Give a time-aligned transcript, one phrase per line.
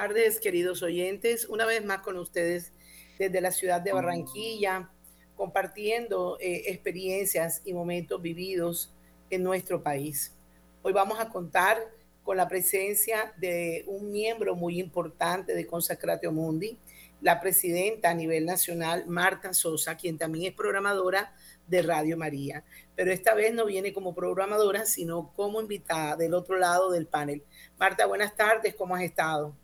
[0.00, 1.46] Tardes, queridos oyentes.
[1.46, 2.72] Una vez más con ustedes
[3.18, 4.88] desde la ciudad de Barranquilla,
[5.36, 8.94] compartiendo eh, experiencias y momentos vividos
[9.28, 10.34] en nuestro país.
[10.80, 11.76] Hoy vamos a contar
[12.24, 16.78] con la presencia de un miembro muy importante de Consacratio Mundi,
[17.20, 21.34] la presidenta a nivel nacional, Marta Sosa, quien también es programadora
[21.66, 22.64] de Radio María.
[22.96, 27.42] Pero esta vez no viene como programadora, sino como invitada del otro lado del panel.
[27.78, 29.54] Marta, buenas tardes, ¿cómo has estado?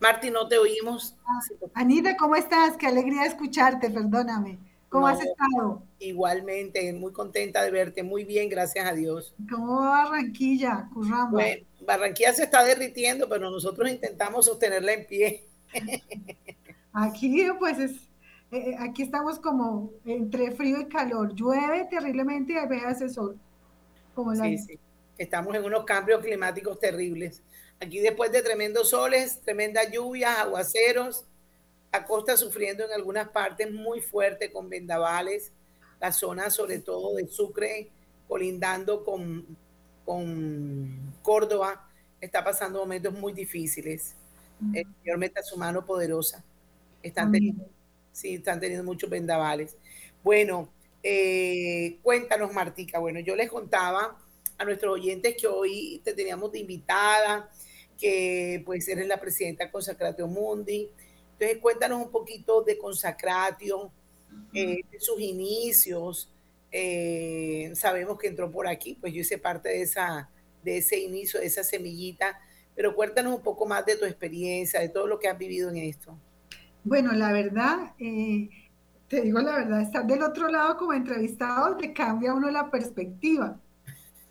[0.00, 1.14] Marti, no te oímos.
[1.74, 2.76] Anita, ¿cómo estás?
[2.76, 4.58] Qué alegría escucharte, perdóname.
[4.88, 5.82] ¿Cómo has estado?
[6.00, 9.34] Igualmente, muy contenta de verte, muy bien, gracias a Dios.
[9.48, 11.44] ¿Cómo va Barranquilla, Curramba?
[11.86, 15.44] Barranquilla se está derritiendo, pero nosotros intentamos sostenerla en pie.
[16.92, 17.92] Aquí, pues, es,
[18.50, 21.34] eh, eh, aquí estamos como entre frío y calor.
[21.34, 23.38] Llueve terriblemente y a veces hace sol.
[24.14, 24.78] Como sí, sí.
[25.16, 27.42] Estamos en unos cambios climáticos terribles.
[27.82, 31.24] Aquí después de tremendos soles, tremendas lluvias, aguaceros,
[31.90, 35.50] la costa sufriendo en algunas partes muy fuerte con vendavales,
[35.98, 37.88] la zona sobre todo de Sucre,
[38.28, 39.56] colindando con,
[40.04, 41.88] con Córdoba,
[42.20, 44.14] está pasando momentos muy difíciles.
[44.74, 46.44] El señor meta su mano poderosa.
[47.02, 47.64] Están teniendo,
[48.12, 49.74] sí, están teniendo muchos vendavales.
[50.22, 50.68] Bueno,
[51.02, 52.98] eh, cuéntanos, Martica.
[52.98, 54.18] Bueno, yo les contaba
[54.58, 57.50] a nuestros oyentes que hoy te teníamos de invitada
[58.00, 60.88] que pues eres la presidenta de Consacratio Mundi.
[61.32, 63.92] Entonces cuéntanos un poquito de Consacratio,
[64.54, 66.32] eh, de sus inicios.
[66.72, 70.30] Eh, sabemos que entró por aquí, pues yo hice parte de, esa,
[70.62, 72.40] de ese inicio, de esa semillita,
[72.74, 75.78] pero cuéntanos un poco más de tu experiencia, de todo lo que has vivido en
[75.78, 76.16] esto.
[76.84, 78.48] Bueno, la verdad, eh,
[79.08, 83.60] te digo la verdad, estar del otro lado como entrevistado te cambia uno la perspectiva.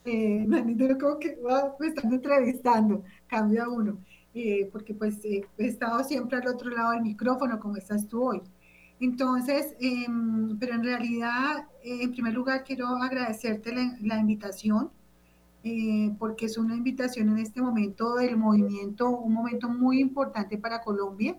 [0.05, 0.47] Eh,
[0.99, 1.37] como que
[1.79, 3.99] me están entrevistando, cambia uno,
[4.33, 8.23] eh, porque pues eh, he estado siempre al otro lado del micrófono como estás tú
[8.23, 8.41] hoy.
[8.99, 14.91] Entonces, em, pero en realidad, eh, en primer lugar, quiero agradecerte la, la invitación,
[16.17, 21.37] porque es una invitación en este momento del movimiento, un momento muy importante para Colombia.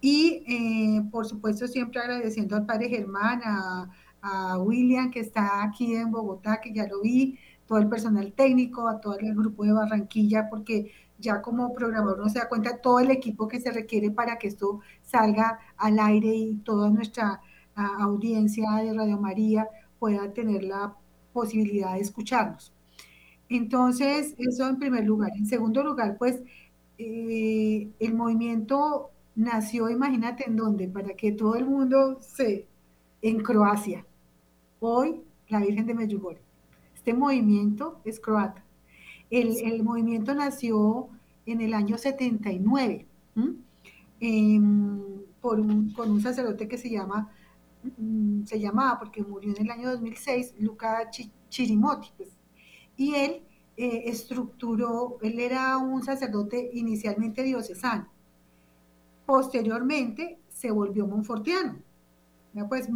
[0.00, 3.90] Y por supuesto, siempre agradeciendo al padre Germán, a,
[4.22, 8.88] a William, que está aquí en Bogotá, que ya lo vi, todo el personal técnico,
[8.88, 13.00] a todo el grupo de Barranquilla, porque ya como programador no se da cuenta todo
[13.00, 17.40] el equipo que se requiere para que esto salga al aire y toda nuestra
[17.74, 19.68] audiencia de Radio María
[19.98, 20.94] pueda tener la
[21.32, 22.72] posibilidad de escucharnos.
[23.48, 25.30] Entonces, eso en primer lugar.
[25.36, 26.42] En segundo lugar, pues
[26.98, 32.66] eh, el movimiento nació, imagínate en dónde, para que todo el mundo se,
[33.22, 34.04] en Croacia.
[34.80, 36.42] Hoy, la Virgen de Medjugorje.
[36.94, 38.64] Este movimiento es croata.
[39.30, 41.08] El, movimiento nació
[41.46, 43.06] en el año 79
[44.20, 45.00] em,
[45.40, 45.58] por
[45.94, 47.30] con un sacerdote que se llama,
[47.98, 51.10] mm, se llamaba porque murió en el año 2006, Luca
[51.48, 52.08] Chirimoti.
[52.16, 52.30] Pues.
[52.96, 53.42] y él
[53.76, 58.08] eh, estructuró, él era un sacerdote inicialmente diocesano.
[59.24, 61.78] Posteriormente se volvió monfortiano.
[62.68, 62.88] Pues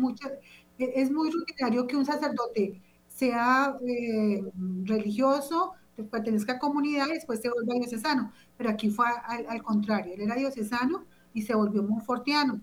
[0.78, 4.43] e, es muy rutinario que un sacerdote sea eh,
[4.84, 8.32] religioso, pertenezca a comunidad después se vuelva diocesano.
[8.56, 9.06] Pero aquí fue
[9.48, 11.04] al, contrario, él era diocesano
[11.34, 12.60] y se volvió monfortiano.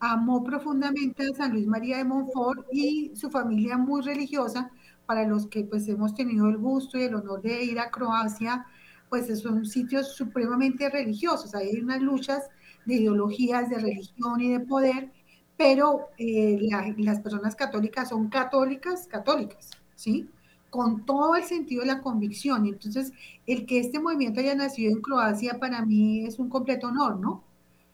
[0.00, 4.70] Amó profundamente a San Luis María de Montfort y su familia muy religiosa,
[5.06, 8.66] para los que pues hemos tenido el gusto y el honor de ir a Croacia,
[9.08, 12.48] pues son sitios supremamente religiosos, hay unas luchas
[12.84, 15.10] de ideologías, de religión y de poder,
[15.56, 16.58] pero eh,
[16.98, 20.28] las personas católicas son católicas, católicas, ¿sí?
[20.70, 22.66] Con todo el sentido de la convicción.
[22.66, 23.12] Entonces,
[23.46, 27.44] el que este movimiento haya nacido en Croacia para mí es un completo honor, ¿no?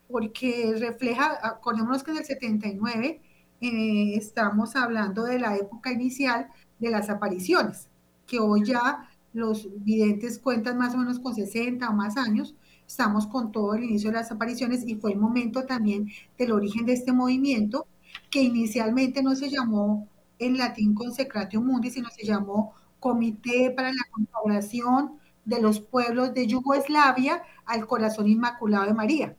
[0.08, 3.20] Porque refleja, acordémonos que en el 79
[3.60, 6.48] eh, estamos hablando de la época inicial
[6.78, 7.88] de las apariciones,
[8.26, 12.54] que hoy ya los videntes cuentan más o menos con 60 o más años,
[12.86, 16.86] estamos con todo el inicio de las apariciones y fue el momento también del origen
[16.86, 17.86] de este movimiento,
[18.30, 20.08] que inicialmente no se llamó
[20.46, 26.46] en latín Consecratio Mundi, sino se llamó Comité para la Consagración de los Pueblos de
[26.46, 29.36] Yugoslavia al Corazón Inmaculado de María.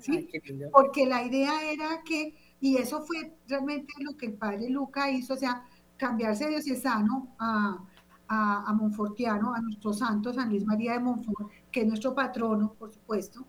[0.00, 0.28] ¿sí?
[0.72, 5.34] Porque la idea era que, y eso fue realmente lo que el padre Luca hizo,
[5.34, 5.64] o sea,
[5.96, 7.84] cambiarse de diocesano a,
[8.28, 12.74] a, a Monfortiano, a nuestro santo San Luis María de Monfort, que es nuestro patrono,
[12.78, 13.44] por supuesto.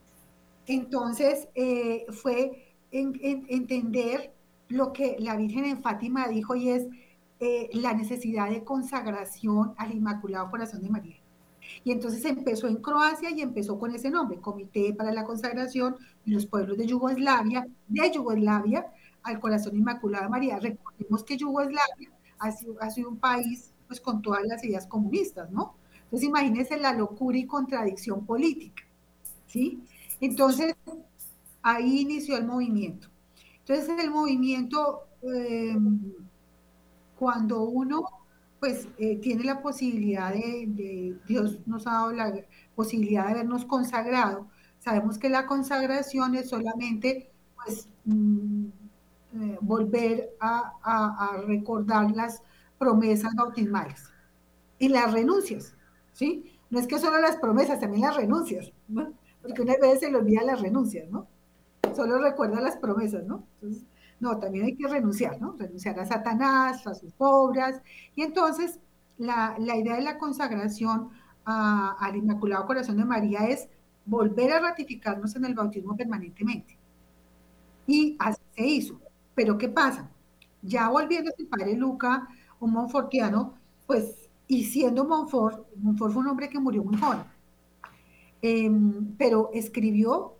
[0.65, 4.33] Entonces, eh, fue entender
[4.69, 6.87] lo que la Virgen en Fátima dijo y es,
[7.41, 11.17] eh, la necesidad de consagración al Inmaculado Corazón de María.
[11.83, 15.95] Y entonces empezó en Croacia y empezó con ese nombre, Comité para la Consagración
[16.25, 18.87] de los Pueblos de Yugoslavia, de Yugoslavia
[19.23, 20.59] al Corazón Inmaculado de María.
[20.59, 25.49] Recordemos que Yugoslavia ha sido, ha sido un país pues con todas las ideas comunistas,
[25.51, 25.75] ¿no?
[26.03, 28.83] Entonces imagínense la locura y contradicción política,
[29.47, 29.83] ¿sí?
[30.19, 30.75] Entonces
[31.61, 33.09] ahí inició el movimiento.
[33.69, 35.77] Entonces el movimiento, eh,
[37.19, 38.03] cuando uno
[38.59, 42.33] pues eh, tiene la posibilidad de, Dios nos ha dado la
[42.75, 44.47] posibilidad de vernos consagrado.
[44.79, 47.29] Sabemos que la consagración es solamente
[47.63, 48.65] pues mm,
[49.39, 52.41] eh, volver a, recordar las
[52.79, 54.03] promesas bautismales
[54.79, 55.75] y las renuncias,
[56.13, 56.57] ¿sí?
[56.71, 59.13] No es que solo las promesas, también las renuncias, ¿no?
[59.43, 61.27] Porque una vez se le olvida las renuncias, ¿no?
[61.95, 63.43] Solo recuerda las promesas, ¿no?
[63.55, 63.85] Entonces,
[64.19, 65.55] no, también hay que renunciar, ¿no?
[65.57, 67.81] Renunciar a Satanás, a sus obras.
[68.15, 68.79] Y entonces,
[69.17, 71.09] la, idea de la consagración
[71.45, 73.67] al Inmaculado Corazón de María es
[74.05, 76.77] volver a ratificarnos en el bautismo permanentemente.
[77.87, 79.01] Y así se hizo.
[79.35, 80.09] Pero ¿qué pasa?
[80.61, 82.27] Ya volviendo el padre Luca,
[82.59, 83.55] un monfortiano,
[83.87, 87.21] pues, y siendo Monfort, Monfort fue un hombre que murió muy joven,
[88.41, 90.38] em, pero escribió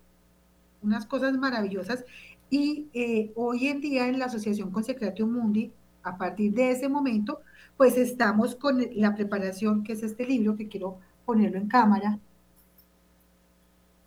[0.81, 2.06] unas cosas maravillosas
[2.50, 5.72] y eh, hoy en día en la Asociación Consecratio Mundi,
[6.04, 7.42] a partir de ese momento,
[7.78, 12.20] pues estamos con la preparación, que es este libro, que quiero ponerlo en cámara.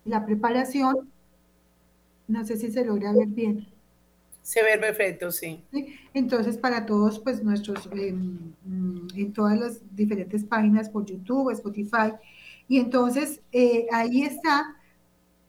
[0.05, 1.09] La preparación,
[2.27, 3.67] no sé si se logra ver bien.
[4.41, 5.63] Se ve perfecto, sí.
[6.13, 12.11] Entonces, para todos, pues nuestros, en todas las diferentes páginas por YouTube, Spotify,
[12.67, 14.75] y entonces eh, ahí está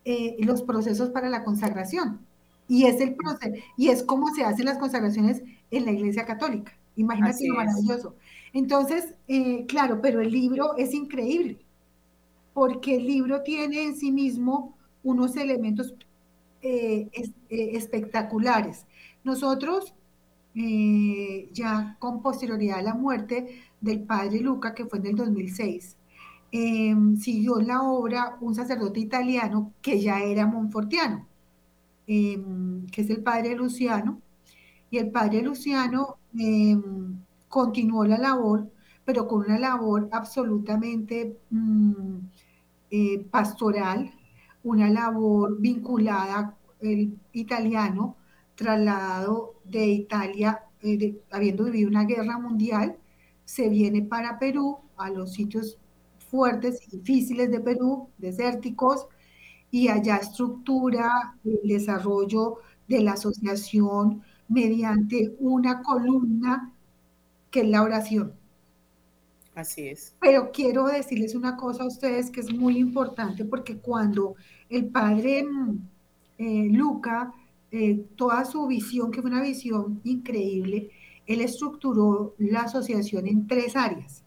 [0.04, 2.20] eh, los procesos para la consagración.
[2.68, 6.72] Y es el proceso, y es cómo se hacen las consagraciones en la Iglesia Católica.
[6.96, 8.14] Imagínate lo maravilloso.
[8.52, 11.58] Entonces, eh, claro, pero el libro es increíble,
[12.52, 15.94] porque el libro tiene en sí mismo unos elementos
[16.62, 17.08] eh,
[17.48, 18.86] espectaculares.
[19.24, 19.94] Nosotros,
[20.54, 25.96] ya con posterioridad a la muerte del padre Luca, que fue en el 2006,
[26.56, 31.26] Em, siguió la obra un sacerdote italiano que ya era monfortiano,
[32.06, 34.20] em, que es el padre Luciano,
[34.90, 37.18] y el padre Luciano em,
[37.48, 38.70] continuó la labor,
[39.04, 42.18] pero con una labor absolutamente mm,
[42.90, 44.12] eh, pastoral,
[44.64, 48.16] una labor vinculada el italiano,
[48.54, 52.96] trasladado de Italia, eh, habiendo vivido una guerra mundial,
[53.44, 55.78] se viene para Perú, a los sitios
[56.34, 59.06] fuertes y difíciles de Perú, desérticos,
[59.70, 62.56] y allá estructura el desarrollo
[62.88, 66.72] de la asociación mediante una columna
[67.52, 68.32] que es la oración.
[69.54, 70.16] Así es.
[70.20, 74.34] Pero quiero decirles una cosa a ustedes que es muy importante porque cuando
[74.68, 75.46] el padre
[76.38, 77.32] eh, Luca,
[77.70, 80.90] eh, toda su visión, que fue una visión increíble,
[81.28, 84.23] él estructuró la asociación en tres áreas.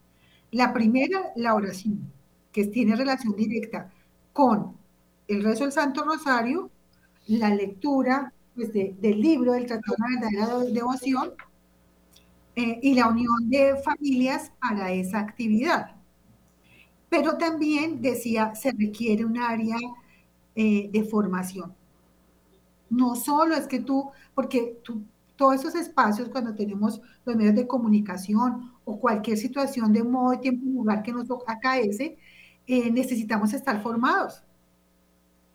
[0.50, 2.12] La primera, la oración,
[2.52, 3.92] que tiene relación directa
[4.32, 4.74] con
[5.26, 6.70] el rezo del Santo Rosario,
[7.26, 11.32] la lectura pues, del libro del Tratado de la Verdadera Devoción
[12.56, 15.92] eh, y la unión de familias para esa actividad.
[17.08, 19.76] Pero también decía, se requiere un área
[20.56, 21.74] eh, de formación.
[22.90, 25.02] No solo es que tú, porque tú,
[25.36, 30.64] todos esos espacios cuando tenemos los medios de comunicación o cualquier situación de modo, tiempo
[30.66, 32.16] y lugar que nos acaece,
[32.66, 34.42] eh, necesitamos estar formados.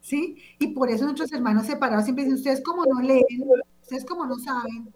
[0.02, 0.38] ¿Sí?
[0.60, 3.24] Y por eso nuestros hermanos separados siempre dicen, ustedes como no leen,
[3.82, 4.94] ustedes como no saben,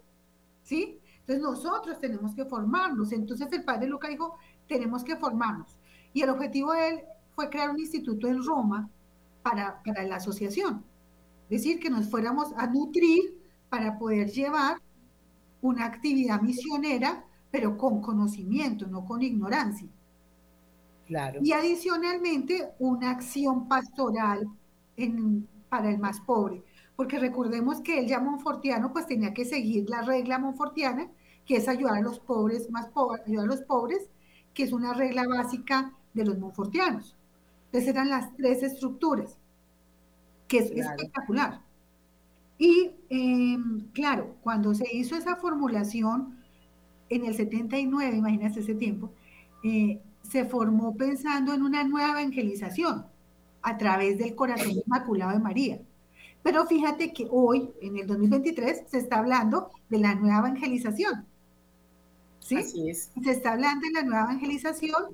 [0.62, 1.00] ¿sí?
[1.20, 3.10] Entonces nosotros tenemos que formarnos.
[3.12, 4.36] Entonces el padre Luca dijo,
[4.68, 5.76] tenemos que formarnos.
[6.12, 7.00] Y el objetivo de él
[7.34, 8.88] fue crear un instituto en Roma
[9.42, 10.84] para, para la asociación.
[11.50, 14.76] Es decir, que nos fuéramos a nutrir para poder llevar
[15.60, 19.88] una actividad misionera pero con conocimiento, no con ignorancia.
[21.06, 21.40] Claro.
[21.42, 24.46] Y adicionalmente una acción pastoral
[25.68, 26.62] para el más pobre,
[26.96, 31.08] porque recordemos que el ya monfortiano pues tenía que seguir la regla monfortiana,
[31.46, 34.10] que es ayudar a los pobres más pobres, ayudar a los pobres,
[34.52, 37.16] que es una regla básica de los monfortianos.
[37.66, 39.38] Entonces eran las tres estructuras,
[40.46, 41.62] que es espectacular.
[42.58, 46.37] Y em, claro, cuando se hizo esa formulación,
[47.10, 49.10] en el 79, imagínate ese tiempo,
[49.64, 53.06] eh, se formó pensando en una nueva evangelización
[53.62, 55.80] a través del corazón inmaculado de María.
[56.42, 61.26] Pero fíjate que hoy, en el 2023, se está hablando de la nueva evangelización.
[62.40, 62.62] ¿sí?
[62.94, 65.04] Se está hablando de la nueva evangelización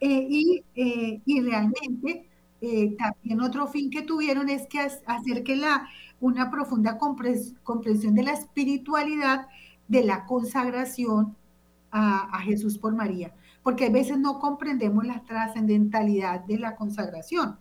[0.00, 2.28] eh, y, eh, y, realmente
[2.60, 5.88] eh, también otro fin que tuvieron es que hacer que la,
[6.20, 9.46] una profunda comprensión de la espiritualidad
[9.94, 11.36] de la consagración
[11.90, 13.32] a, a Jesús por María,
[13.62, 17.56] porque a veces no comprendemos la trascendentalidad de la consagración.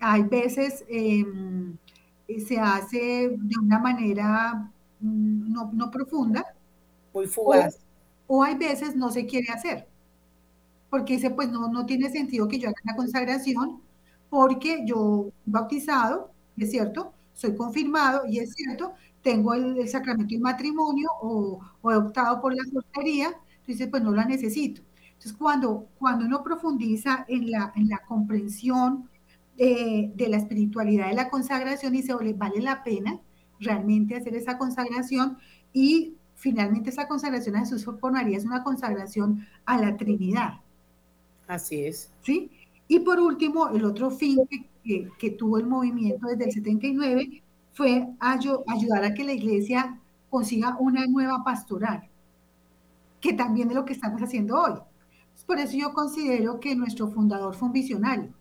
[0.00, 1.76] Hay veces em,
[2.46, 4.70] se hace de una manera
[5.00, 6.44] mm, no, no profunda.
[7.14, 7.78] Muy fugaz.
[8.26, 9.86] O, hay veces no se quiere hacer.
[10.90, 13.80] Porque dice, pues no, no tiene sentido que yo haga la consagración
[14.28, 21.08] porque yo bautizado, es cierto, soy confirmado y es cierto, tengo el, sacramento del matrimonio
[21.20, 24.82] o, he optado por la soltería, entonces pues no la necesito.
[25.06, 29.08] Entonces cuando, cuando uno profundiza en la, en la comprensión
[29.56, 33.20] eh, de la espiritualidad de la consagración y se vale la pena
[33.58, 35.38] realmente hacer esa consagración
[35.72, 40.60] y finalmente esa consagración a Jesús por María es una consagración a la Trinidad.
[41.48, 42.12] Así es.
[42.22, 42.50] ¿Sí?
[42.86, 44.38] Y por último, el otro fin
[44.84, 47.42] que, que, tuvo el movimiento desde el 79
[47.78, 52.08] fue ayudar a que la iglesia consiga una nueva pastoral,
[53.20, 54.74] que también es lo que estamos haciendo hoy.
[55.46, 58.34] Por eso yo considero que nuestro fundador fue un visionario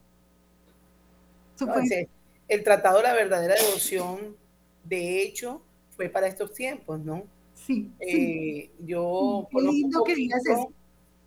[2.47, 4.35] el Tratado de la Verdadera Devoción,
[4.83, 5.61] de hecho,
[5.95, 7.23] fue para estos tiempos, ¿no?
[7.53, 7.91] Sí.
[7.99, 9.47] Eh, yo.
[9.51, 10.71] Qué lindo que digas eso.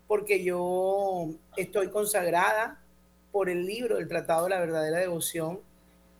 [0.07, 2.83] Porque yo estoy consagrada
[3.31, 5.61] por el libro del Tratado de la Verdadera Devoción.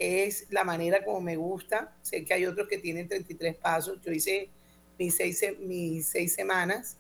[0.01, 1.95] Es la manera como me gusta.
[2.03, 4.01] Sé que hay otros que tienen 33 pasos.
[4.05, 4.49] Yo hice
[4.99, 6.97] mis seis, mis seis semanas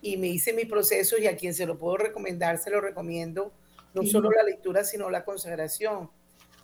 [0.00, 3.52] y me hice mi proceso y a quien se lo puedo recomendar, se lo recomiendo.
[3.92, 6.08] No solo la lectura, sino la consagración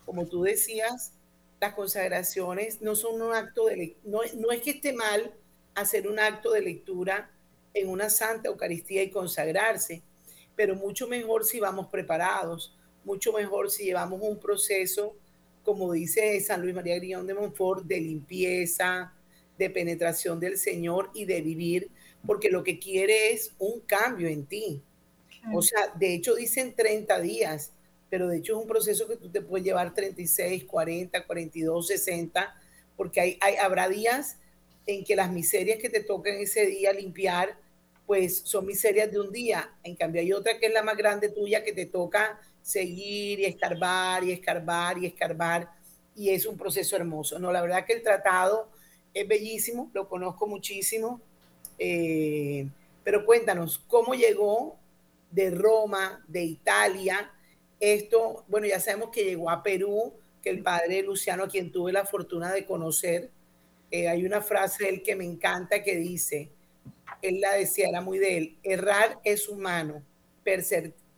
[0.04, 1.12] como tú decías,
[1.60, 5.32] las consagraciones no son un acto de no, no es que esté mal
[5.74, 7.30] hacer un acto de lectura
[7.74, 10.02] en una santa Eucaristía y consagrarse,
[10.56, 15.16] pero mucho mejor si vamos preparados, mucho mejor si llevamos un proceso,
[15.64, 19.12] como dice San Luis María Grillón de Montfort, de limpieza,
[19.58, 21.90] de penetración del Señor y de vivir,
[22.26, 24.82] porque lo que quiere es un cambio en ti.
[25.52, 27.72] O sea, de hecho dicen 30 días,
[28.08, 32.54] pero de hecho es un proceso que tú te puedes llevar 36, 40, 42, 60,
[32.96, 34.36] porque hay, hay, habrá días
[34.86, 37.56] en que las miserias que te tocan ese día limpiar,
[38.06, 39.72] pues son miserias de un día.
[39.82, 43.44] En cambio hay otra que es la más grande tuya que te toca seguir y
[43.44, 45.70] escarbar y escarbar y escarbar
[46.14, 47.38] y es un proceso hermoso.
[47.38, 48.68] No, la verdad que el tratado
[49.14, 51.20] es bellísimo, lo conozco muchísimo,
[51.78, 52.66] eh,
[53.04, 54.76] pero cuéntanos, ¿cómo llegó
[55.30, 57.30] de Roma, de Italia,
[57.80, 61.92] esto, bueno, ya sabemos que llegó a Perú, que el padre Luciano, a quien tuve
[61.92, 63.30] la fortuna de conocer,
[63.90, 66.50] eh, hay una frase de él que me encanta que dice,
[67.22, 70.02] él la decía, era muy de él, errar es humano,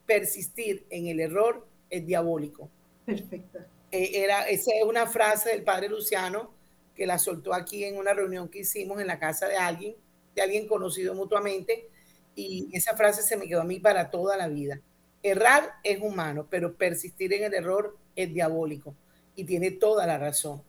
[0.07, 2.69] persistir en el error es diabólico.
[3.07, 3.59] Perfecto.
[3.91, 6.51] Eh, era, esa es una frase del padre Luciano
[6.95, 9.95] que la soltó aquí en una reunión que hicimos en la casa de alguien,
[10.35, 11.89] de alguien conocido mutuamente,
[12.37, 14.81] y esa frase se me quedó a mí para toda la vida.
[15.23, 18.95] Errar es humano, pero persistir en el error es diabólico.
[19.37, 20.63] Y tiene toda la razón.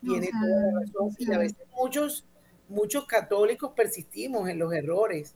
[0.00, 1.16] Tiene toda la razón.
[1.18, 2.24] Y a veces muchos,
[2.68, 5.34] muchos católicos persistimos en los errores,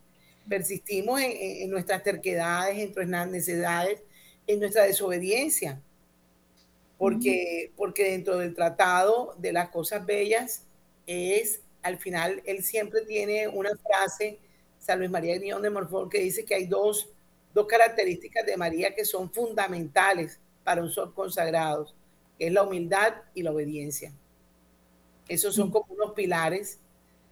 [0.48, 4.02] persistimos en, nuestras terquedades, en nuestras necesidades,
[4.46, 5.80] en nuestra desobediencia.
[6.98, 10.64] Porque, porque dentro del tratado de las cosas bellas
[11.06, 14.38] es, al final, él siempre tiene una frase,
[14.78, 17.12] San Luis María Guión de Morfón, que dice que hay dos
[17.54, 21.92] dos características de María que son fundamentales para un sol consagrado,
[22.38, 24.12] que es la humildad y la obediencia.
[25.28, 26.78] Esos son como unos pilares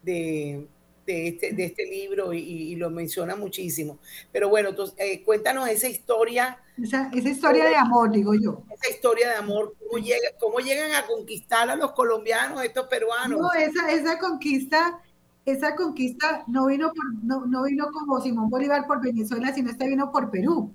[0.02, 0.66] de,
[1.10, 3.98] este, de este libro y, lo menciona muchísimo.
[4.32, 6.58] Pero bueno, entonces, eh, cuéntanos esa historia.
[6.82, 8.62] Esa, historia de amor, digo yo.
[8.70, 13.40] Esa historia de amor, ¿cómo, llega, cómo llegan a conquistar a los colombianos, estos peruanos?
[13.40, 15.00] No, esa, esa conquista
[15.46, 20.12] esa conquista no vino, no, no, vino como Simón Bolívar por Venezuela, sino esta vino
[20.12, 20.72] por Perú.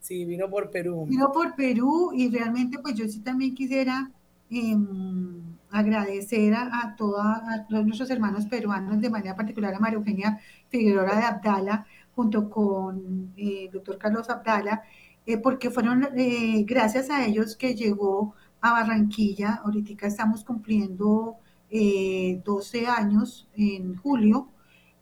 [0.00, 1.06] Sí, vino por Perú.
[1.06, 4.10] Vino por Perú y realmente pues yo sí también quisiera
[4.50, 7.24] em, agradecer a, todos
[7.70, 13.64] nuestros hermanos peruanos, de manera particular a María Eugenia Figueroa de Abdala, junto con eh,
[13.66, 14.82] el doctor Carlos Abdala,
[15.26, 21.38] eh, porque fueron eh, gracias a ellos que llegó a Barranquilla, ahorita estamos cumpliendo
[21.70, 24.48] 12 eh, años en julio,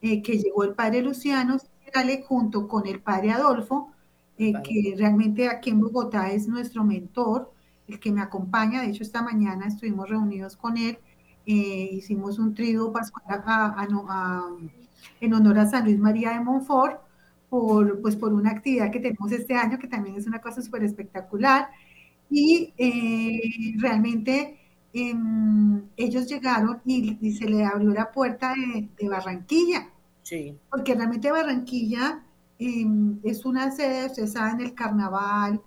[0.01, 1.59] eh, que llegó el padre Luciano
[2.27, 3.93] junto con el padre Adolfo,
[4.37, 7.53] eh, que realmente aquí en Bogotá es nuestro mentor,
[7.89, 8.81] el que me acompaña.
[8.81, 10.99] De hecho, esta mañana estuvimos reunidos con él,
[11.47, 13.43] hicimos un triduo pascual
[15.21, 17.01] en honor a San Luis María de Montfort.
[17.51, 20.83] por, pues, por una actividad que tenemos este año, que también es una cosa súper
[20.83, 21.69] espectacular.
[22.31, 24.59] Y eh, realmente
[24.93, 28.55] em, ellos llegaron y, se le abrió la puerta
[28.99, 29.89] de, Barranquilla.
[30.23, 30.59] Sí.
[30.71, 32.25] Porque realmente Barranquilla
[32.59, 35.61] em, es una sede, ustedes saben, el carnaval,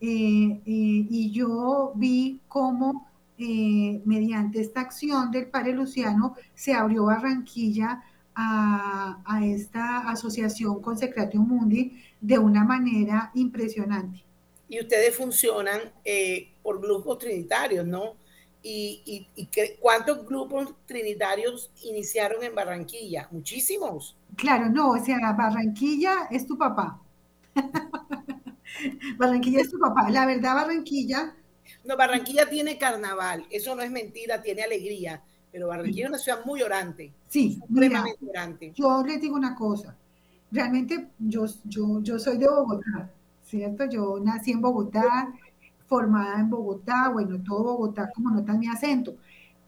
[0.00, 7.06] eh, eh, y yo vi cómo eh, mediante esta acción del Padre Luciano se abrió
[7.06, 8.02] Barranquilla
[8.34, 14.24] a, esta asociación Consecratio Mundi de una manera impresionante.
[14.68, 15.80] Y ustedes funcionan
[16.62, 18.16] por grupos trinitarios, ¿no?
[18.62, 19.48] ¿Y, y,
[19.78, 23.28] cuántos grupos trinitarios iniciaron en Barranquilla?
[23.30, 24.16] Muchísimos.
[24.36, 27.00] Claro, no, o sea, Barranquilla es tu papá.
[29.18, 30.10] Barranquilla es tu papá.
[30.10, 31.34] La verdad, Barranquilla.
[31.84, 33.46] No, Barranquilla tiene carnaval.
[33.50, 35.22] Eso no es mentira, tiene alegría.
[35.50, 37.12] Pero Barranquilla es una ciudad muy orante.
[37.28, 38.72] Sí, supremamente orante.
[38.74, 39.96] Yo les digo una cosa.
[40.50, 43.10] Realmente yo, yo, yo soy de Bogotá,
[43.44, 43.86] ¿cierto?
[43.86, 45.32] Yo nací en Bogotá,
[45.86, 49.16] formada en Bogotá, bueno, todo Bogotá como nota mi acento.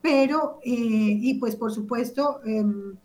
[0.00, 2.96] Pero, eh, y pues por supuesto, em,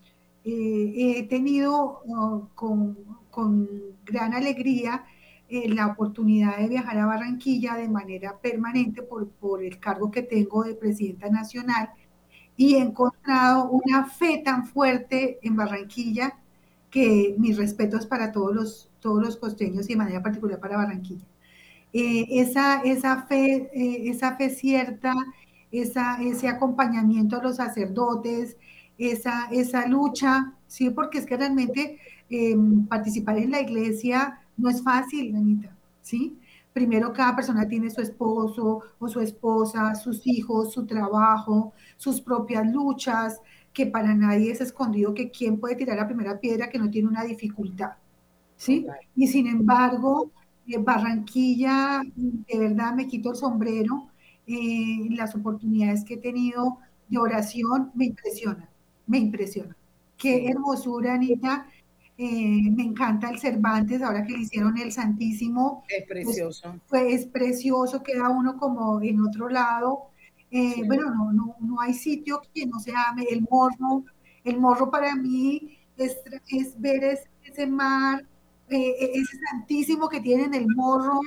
[0.43, 2.97] eh, he tenido oh, con,
[3.31, 3.67] con
[4.05, 5.05] gran alegría
[5.53, 10.21] eh, la oportunidad de viajar a Barranquilla de manera permanente por, por el cargo que
[10.21, 11.89] tengo de presidenta nacional
[12.55, 16.37] y he encontrado una fe tan fuerte en Barranquilla
[16.89, 21.25] que mis respetos para todos los, todos los costeños y de manera particular para Barranquilla.
[21.91, 25.13] Eh, esa, esa, fe, eh, esa fe cierta,
[25.69, 28.55] esa, ese acompañamiento a los sacerdotes,
[28.97, 31.99] esa, esa lucha, sí, porque es que realmente
[32.87, 36.37] participar en la iglesia no es fácil, Anita, ¿sí?
[36.73, 42.71] Primero cada persona tiene su esposo o su esposa, sus hijos, su trabajo, sus propias
[42.71, 43.41] luchas,
[43.73, 47.07] que para nadie es escondido que quién puede tirar la primera piedra que no tiene
[47.07, 47.91] una dificultad,
[48.55, 48.85] ¿sí?
[49.15, 50.31] Y sin embargo,
[50.67, 54.09] eh, Barranquilla, de verdad me quito el sombrero,
[54.47, 58.69] eh, las oportunidades que he tenido de oración me impresionan,
[59.07, 59.75] me impresiona.
[60.17, 61.67] Qué hermosura, Anita,
[62.23, 65.83] eh, me encanta el Cervantes, ahora que le hicieron el Santísimo.
[65.89, 66.79] Es precioso.
[66.87, 70.11] Pues, es precioso, queda uno como en otro lado.
[70.51, 73.23] Eh, bueno, no, no, no hay sitio que no se ame.
[73.27, 74.05] El morro,
[74.43, 76.15] el morro para mí es,
[76.49, 77.03] es ver
[77.43, 78.23] ese, mar,
[78.69, 81.21] eh, e, ese santísimo que tienen el morro.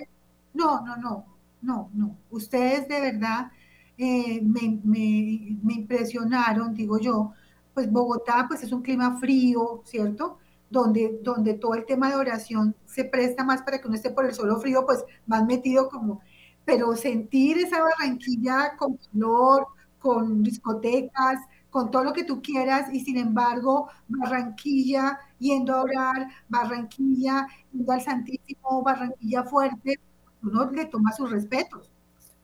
[0.53, 1.27] No, no, no,
[1.61, 2.17] no, no.
[2.31, 3.51] Ustedes de verdad
[3.99, 7.33] me, me, me impresionaron, digo yo.
[7.75, 10.39] Pues Bogotá, pues es un clima frío, ¿cierto?
[10.71, 14.25] Donde, donde todo el tema de oración se presta más para que uno esté por
[14.25, 16.21] el solo frío, pues más metido como,
[16.65, 19.67] pero sentir esa Barranquilla con calor,
[19.99, 21.39] con discotecas,
[21.71, 27.93] con todo lo que tú quieras, y sin embargo, Barranquilla yendo a orar, Barranquilla yendo
[27.93, 29.99] al Santísimo, Barranquilla fuerte,
[30.43, 31.91] uno le toma sus respetos.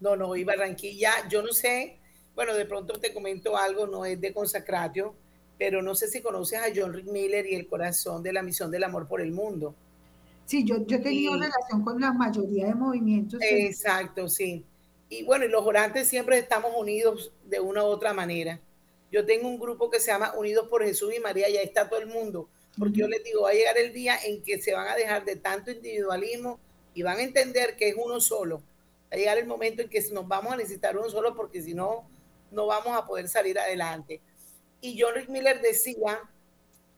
[0.00, 2.00] No, no, y Barranquilla, yo no sé,
[2.35, 5.14] bueno, de pronto te comento algo, no es de consacratio,
[5.61, 8.70] pero no sé si conoces a John Rick Miller y el corazón de la misión
[8.70, 9.75] del amor por el mundo.
[10.46, 13.38] Sí, yo, yo he tenido relación con la mayoría de movimientos.
[13.42, 14.64] Exacto, sí.
[15.11, 18.59] Y bueno, y los orantes siempre estamos unidos de una u otra manera.
[19.12, 21.90] Yo tengo un grupo que se llama Unidos por Jesús y María, y ahí está
[21.90, 24.73] todo el mundo, porque yo les digo, va a llegar el día en que se
[24.73, 26.59] van a dejar de tanto individualismo
[26.94, 28.62] y van a entender que es uno solo.
[29.12, 31.75] Va a llegar el momento en que nos vamos a necesitar uno solo, porque si
[31.75, 32.09] no,
[32.51, 34.23] no vamos a poder salir adelante.
[34.81, 36.21] Y John Rick Miller decía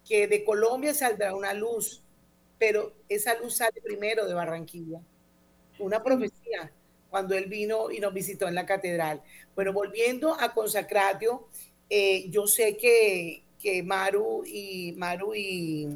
[0.07, 2.03] que de Colombia saldrá una luz,
[2.59, 5.01] pero esa luz sale primero de Barranquilla.
[5.79, 6.71] Una profecía
[7.11, 9.23] cuando él vino y nos visitó en la catedral.
[9.55, 11.47] Bueno, volviendo a Consacratio,
[11.91, 15.89] eh, yo sé que, que Maru y Maru y,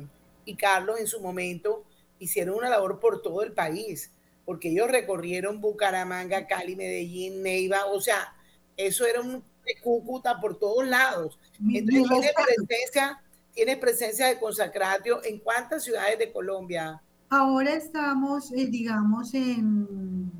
[0.45, 1.85] y Carlos en su momento
[2.19, 4.11] hicieron una labor por todo el país,
[4.45, 8.35] porque ellos recorrieron Bucaramanga, Cali, Medellín, Neiva, o sea,
[8.77, 11.39] eso era un de Cúcuta por todos lados.
[11.61, 17.03] Entonces, tiene presencia, tiene presencia de consacratio en cuántas ciudades de Colombia.
[17.29, 20.31] Ahora estamos, eh, digamos, en,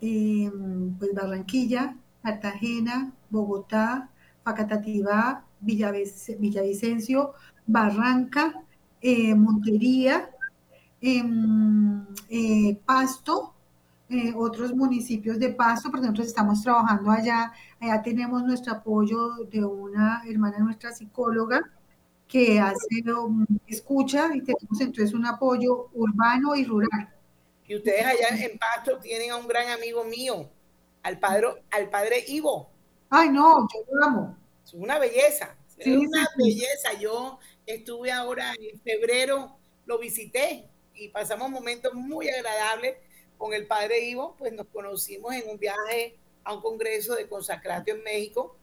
[0.00, 4.10] pues Barranquilla, Cartagena, Bogotá,
[4.44, 7.34] Facatativá, Villavicencio,
[7.66, 8.62] Barranca,
[9.00, 10.30] eh, Montería,
[11.00, 13.54] em, eh, Pasto,
[14.10, 19.64] eh, otros municipios de Pasto, porque nosotros estamos trabajando allá, allá tenemos nuestro apoyo de
[19.64, 21.60] una hermana nuestra psicóloga
[22.26, 23.02] que hace
[23.66, 27.14] escucha y tenemos entonces un apoyo urbano y rural.
[27.66, 30.48] Y ustedes allá en Pasto tienen a un gran amigo mío,
[31.02, 32.70] al padre, al padre Ivo.
[33.10, 34.38] Ay, no, yo lo amo.
[34.64, 36.92] Es una belleza, es una belleza.
[37.00, 42.96] Yo estuve ahora en febrero lo visité y pasamos momentos muy agradables
[43.38, 47.94] con el padre Ivo, pues nos conocimos en un viaje a un congreso de consacratio
[47.94, 48.56] en México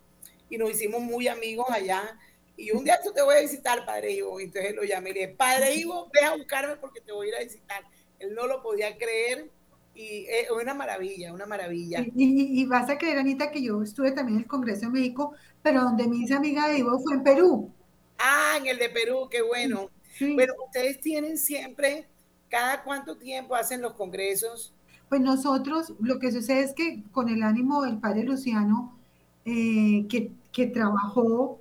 [0.49, 2.19] y nos hicimos muy amigos allá.
[2.57, 4.39] Y un día te voy a visitar, padre Ivo.
[4.39, 7.29] Entonces lo llamé y le dije, padre Ivo, ve a buscarme porque te voy a
[7.29, 7.83] ir a visitar.
[8.19, 9.49] Él no lo podía creer
[9.95, 12.05] y es una maravilla, una maravilla.
[12.15, 15.81] Y, vas a creer, Anita, que yo estuve también en el Congreso de México, pero
[15.81, 17.73] donde mi amiga de Ivo fue en Perú.
[18.17, 19.89] Ah, en el de Perú, qué bueno.
[20.19, 22.07] Pero ustedes tienen siempre,
[22.55, 24.73] cada cuánto tiempo hacen los congresos.
[25.09, 28.97] Pues nosotros, lo que sucede es que con el ánimo del padre Luciano,
[29.43, 31.59] eh, que, que trabajó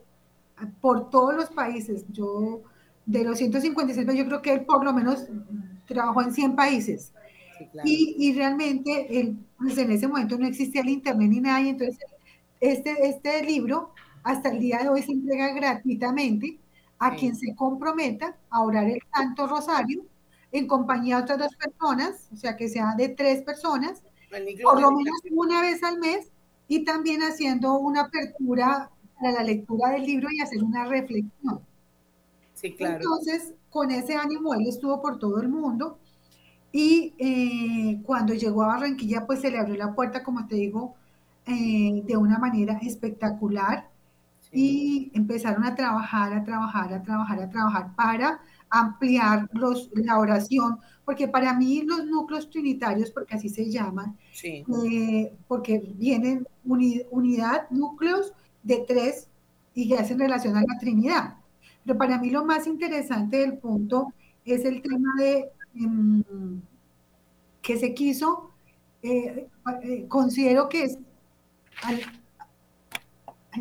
[0.80, 2.62] por todos los países, yo
[3.06, 5.26] de los 156, yo creo que él por lo menos
[5.84, 7.12] trabajó en 100 países.
[7.84, 11.98] Y, realmente él, pues en ese momento no existía el internet ni nada, y entonces
[12.60, 13.90] este, este libro
[14.22, 16.56] hasta el día de hoy se entrega gratuitamente
[17.00, 20.04] a quien se comprometa a orar el Santo Rosario
[20.54, 24.04] en compañía de otras dos personas, o sea que sea de tres personas,
[24.62, 26.30] por lo menos una vez al mes,
[26.68, 28.88] y también haciendo una apertura
[29.20, 31.60] para la lectura del libro y hacer una reflexión.
[32.54, 32.98] Sí, claro.
[32.98, 35.98] Entonces, con ese ánimo, él estuvo por todo el mundo
[36.70, 40.94] y eh, cuando llegó a Barranquilla, pues se le abrió la puerta, como te digo,
[41.46, 43.90] eh, de una manera espectacular.
[44.52, 48.40] Y empezaron a trabajar, a trabajar, a trabajar, a trabajar para
[48.80, 55.32] ampliar los, la oración, porque para mí los núcleos trinitarios, porque así se llaman, eh,
[55.48, 58.32] porque vienen unidad, núcleos
[58.62, 59.28] de tres
[59.74, 61.36] y que hacen relación a la Trinidad.
[61.84, 64.12] Pero para mí lo más interesante del punto
[64.44, 66.22] es el tema de Em,
[67.60, 68.50] que se quiso,
[69.02, 69.48] eh,
[69.82, 70.98] eh, considero que es...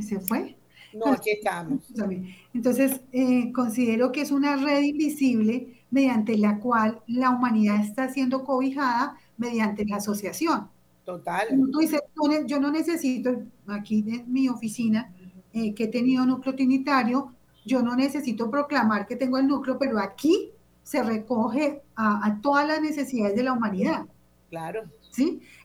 [0.01, 0.55] ¿Se fue?
[0.93, 1.83] No, aquí estamos.
[2.53, 8.43] Entonces, eh, considero que es una red invisible mediante la cual la humanidad está siendo
[8.43, 10.69] cobijada mediante la asociación.
[11.05, 11.47] Total.
[11.79, 12.01] Dices,
[12.45, 15.13] yo no necesito, aquí en mi oficina,
[15.51, 17.33] que he tenido núcleo trinitario,
[17.65, 20.51] yo no necesito proclamar que tengo el núcleo, pero aquí
[20.83, 24.05] se recoge a, todas las necesidades de la humanidad.
[24.49, 24.83] Claro.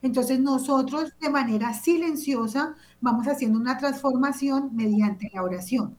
[0.02, 5.96] Entonces nosotros de manera silenciosa vamos haciendo una transformación mediante la oración.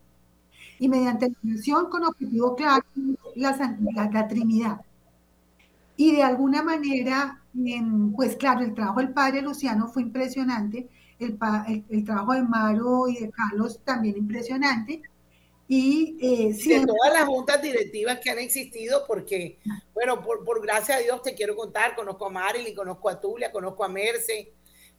[0.80, 2.86] Y mediante la oración con objetivo claro,
[3.36, 4.82] la, la, Trinidad.
[5.98, 7.42] Y de alguna manera,
[8.16, 10.88] pues claro, el trabajo del padre Luciano fue impresionante,
[11.20, 11.38] el,
[11.90, 15.02] el trabajo de Maro y de Carlos también impresionante,
[15.72, 19.60] y eh, de todas las juntas directivas que han existido, porque,
[19.94, 23.52] bueno, por, por gracia a Dios te quiero contar, conozco a Marilyn, conozco a Tulia,
[23.52, 24.52] conozco a Merce,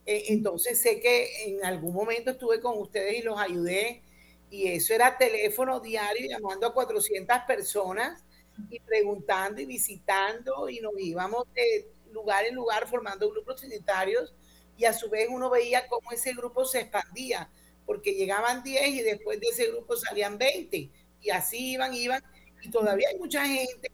[0.07, 4.05] eh, entonces sé que en algún momento estuve con ustedes y los ayudé,
[4.49, 8.25] y eso era teléfono diario llamando a 400 personas
[8.71, 14.33] y preguntando y visitando, y nos íbamos de lugar en lugar formando grupos trinitarios,
[14.77, 17.51] y a su vez uno veía cómo ese grupo se expandía
[17.91, 20.89] porque llegaban 10 y después de ese grupo salían 20
[21.23, 22.23] y así iban, iban
[22.63, 23.91] y todavía hay mucha gente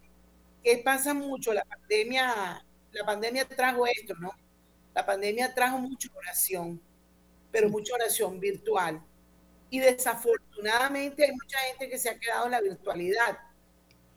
[0.63, 4.33] que pasa mucho, la pandemia, la pandemia trajo esto, ¿no?
[4.95, 6.79] La pandemia trajo mucha oración,
[7.51, 9.03] pero mucha oración virtual.
[9.71, 13.39] Y desafortunadamente hay mucha gente que se ha quedado en la virtualidad.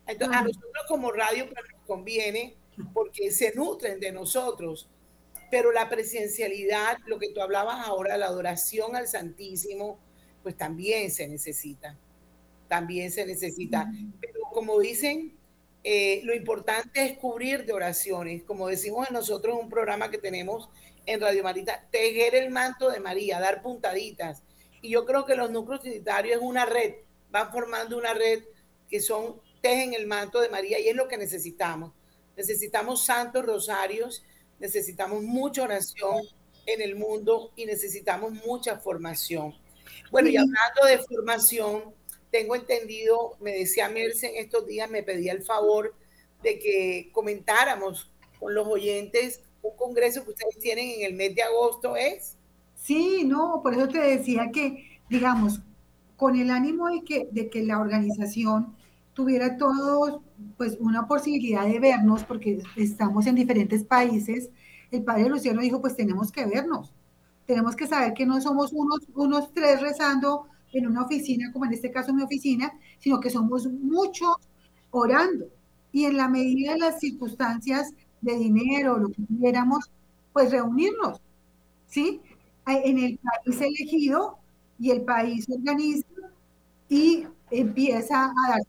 [0.08, 2.58] Entonces, a nosotros como radio pues, nos conviene
[2.94, 4.90] porque se nutren de nosotros
[5.50, 10.00] pero la presencialidad, lo que tú hablabas ahora, la adoración al Santísimo,
[10.44, 11.98] pues también se necesita,
[12.68, 13.92] también se necesita.
[14.22, 15.38] Pero como dicen,
[15.84, 20.70] eh, lo importante es cubrir de oraciones, como decimos en nosotros un programa que tenemos
[21.06, 24.44] en Radio Marita, tejer el manto de María, dar puntaditas.
[24.82, 26.96] Y yo creo que los núcleos trinitarios es una red,
[27.32, 28.44] van formando una red
[28.90, 31.94] que son, tejen el manto de María y es lo que necesitamos.
[32.36, 34.24] Necesitamos santos rosarios,
[34.60, 36.24] necesitamos mucha oración
[36.66, 39.56] en el mundo y necesitamos mucha formación.
[40.12, 41.94] Bueno, y hablando de formación,
[42.32, 45.96] tengo entendido, me decía Merce en estos días, me pedía el favor
[46.44, 51.44] de que comentáramos con los oyentes un congreso que ustedes tienen en el mes de
[51.44, 52.38] agosto, ¿es?
[52.76, 55.60] Sí, no, por eso te decía que, digamos,
[56.16, 58.76] con el ánimo de que, de que la organización
[59.14, 60.22] tuviera todos
[60.58, 64.50] pues una posibilidad de vernos, porque estamos en diferentes países,
[64.92, 66.94] el padre Luciano dijo, pues tenemos que vernos,
[67.46, 71.74] tenemos que saber que no somos unos, unos tres rezando en una oficina, como en
[71.74, 74.38] este caso mi oficina, sino que somos muchos
[74.92, 75.46] orando.
[75.92, 79.90] Y en la medida de las circunstancias de dinero, lo que tuviéramos,
[80.34, 81.20] pues reunirnos,
[81.88, 82.22] ¿sí?
[82.68, 84.38] En el país elegido
[84.80, 86.06] y el país organiza
[86.88, 88.62] y empieza a dar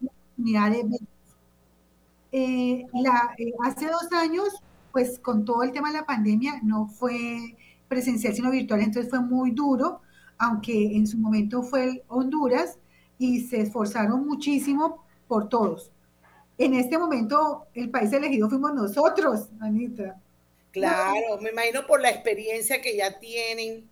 [2.33, 4.49] eh, la, eh, hace dos años,
[4.93, 7.57] pues con todo el tema de la pandemia, no fue
[7.88, 10.01] presencial sino virtual, entonces fue muy duro,
[10.38, 12.79] aunque en su momento fue Honduras
[13.19, 15.90] y se esforzaron muchísimo por todos.
[16.57, 20.21] En este momento, el país elegido fuimos nosotros, Anita.
[20.71, 23.88] Claro, me imagino por la experiencia que ya tienen,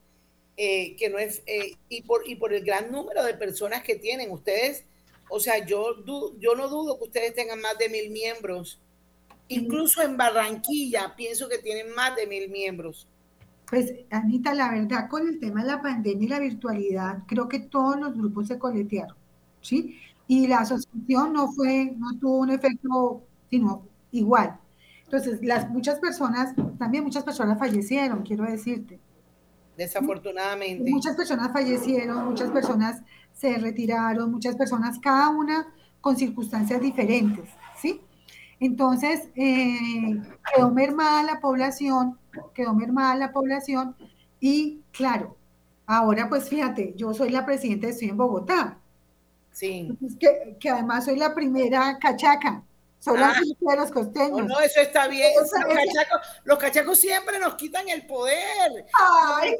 [0.56, 1.42] eh, que no es,
[1.88, 4.30] y, por, y por el gran número de personas que tienen.
[4.30, 4.84] Ustedes
[5.30, 6.04] o sea, yo,
[6.38, 8.80] yo no dudo que ustedes tengan más de mil miembros.
[9.48, 13.08] Incluso en Barranquilla pienso que tienen más de mil miembros.
[13.68, 17.60] Pues, Anita, la verdad, con el tema de la pandemia y la virtualidad, creo que
[17.60, 19.16] todos los grupos se coletearon,
[19.60, 19.98] ¿sí?
[20.26, 24.58] Y la asociación no fue, no tuvo un efecto, sino igual.
[25.04, 29.00] Entonces, las muchas personas, también muchas personas fallecieron, quiero decirte.
[29.78, 30.90] Desafortunadamente.
[30.90, 33.00] Muchas personas fallecieron, muchas personas
[33.32, 37.48] se retiraron, muchas personas, cada una con circunstancias diferentes,
[37.80, 38.00] ¿sí?
[38.58, 40.20] Entonces, eh,
[40.52, 42.18] quedó mermada la población,
[42.54, 43.94] quedó mermada la población
[44.40, 45.36] y claro,
[45.86, 48.78] ahora pues fíjate, yo soy la presidenta, estoy en Bogotá.
[49.52, 49.96] Sí.
[50.18, 52.64] Que, que además soy la primera cachaca
[52.98, 53.40] son ah,
[53.76, 54.46] los costeños.
[54.46, 55.32] No, eso está bien.
[56.44, 58.86] los, cachacos, siempre nos quitan el poder.
[58.92, 59.56] Ay.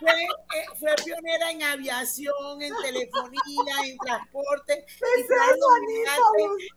[0.00, 0.22] Siempre
[0.54, 4.86] eh, fue, pionera en aviación, en telefonía, en transporte.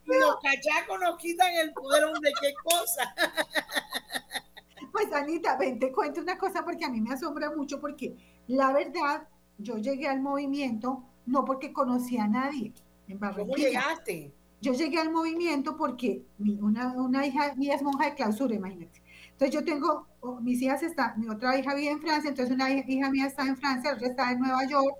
[0.06, 3.14] y, los cachacos nos quitan el poder, ¿de qué cosa?
[4.90, 8.16] Pues Anita, ven, te cuento una cosa porque a mí me asombra mucho porque
[8.48, 12.72] la verdad, yo llegué al movimiento no porque conocía a nadie.
[13.06, 14.34] En ¿Cómo llegaste?
[14.60, 19.02] Yo llegué al movimiento porque mi, una, una, hija mía es monja de clausura, imagínate.
[19.30, 22.68] Entonces yo tengo, oh, mis hijas están, mi otra hija vive en Francia, entonces una
[22.70, 24.96] hija mía está en Francia, otra está en Nueva York,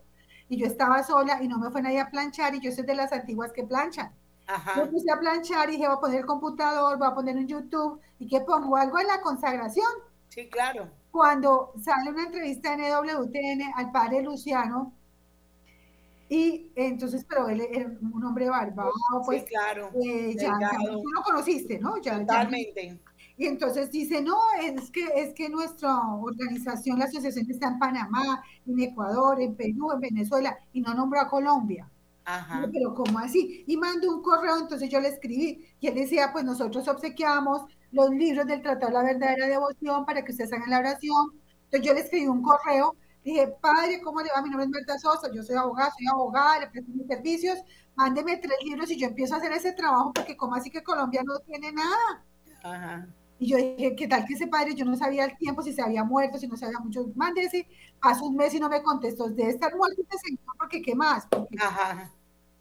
[0.49, 2.95] y yo estaba sola y no me fue nadie a planchar, y yo soy de
[2.95, 4.13] las antiguas que planchan.
[4.47, 4.77] Ajá.
[4.77, 7.49] Yo puse a planchar y dije, voy a poner el computador, voy a poner en
[7.49, 9.91] YouTube, y que pongo algo en la consagración.
[10.29, 10.89] Sí, claro.
[11.11, 14.93] Cuando sale una entrevista en EWTN al padre Luciano,
[16.29, 18.93] y entonces, pero él era un hombre barbado,
[19.25, 19.43] pues.
[19.43, 19.91] Sí, claro.
[20.03, 20.53] Eh, ya,
[20.85, 21.97] tú lo conociste, ¿no?
[21.99, 23.01] Ya, Totalmente.
[23.37, 28.43] y entonces dice, no, es que, es que nuestra organización, la asociación está en Panamá,
[28.67, 31.91] en Ecuador, en Perú, en Venezuela, y no nombró a Colombia.
[32.27, 32.69] Ajá.
[32.71, 33.65] Pero ¿cómo así?
[33.67, 38.11] Y mandó un correo, entonces yo le escribí, y él decía, pues nosotros obsequiamos los
[38.11, 41.33] libros del Tratado de la Verdadera Devoción para que ustedes hagan la oración.
[41.65, 42.97] Entonces yo le escribí un correo
[43.29, 44.41] Dije, padre, ¿cómo le va?
[44.41, 47.59] Mi nombre es Marta Sosa, yo soy abogada, soy abogada, le presto mis servicios,
[47.95, 51.23] mándeme tres libros y yo empiezo a hacer ese trabajo porque como así que Colombia
[51.27, 52.25] no tiene nada.
[52.63, 53.07] Ajá.
[53.39, 54.75] Y yo dije, ¿qué tal que ese padre?
[54.75, 57.05] Yo no sabía el tiempo, si se había muerto, si no sabía mucho.
[57.17, 57.69] Mándese,
[58.01, 59.29] hace un mes y no me contestó.
[59.29, 61.29] Debe estar muerto señor, porque ¿qué más?
[61.61, 62.11] Ajá.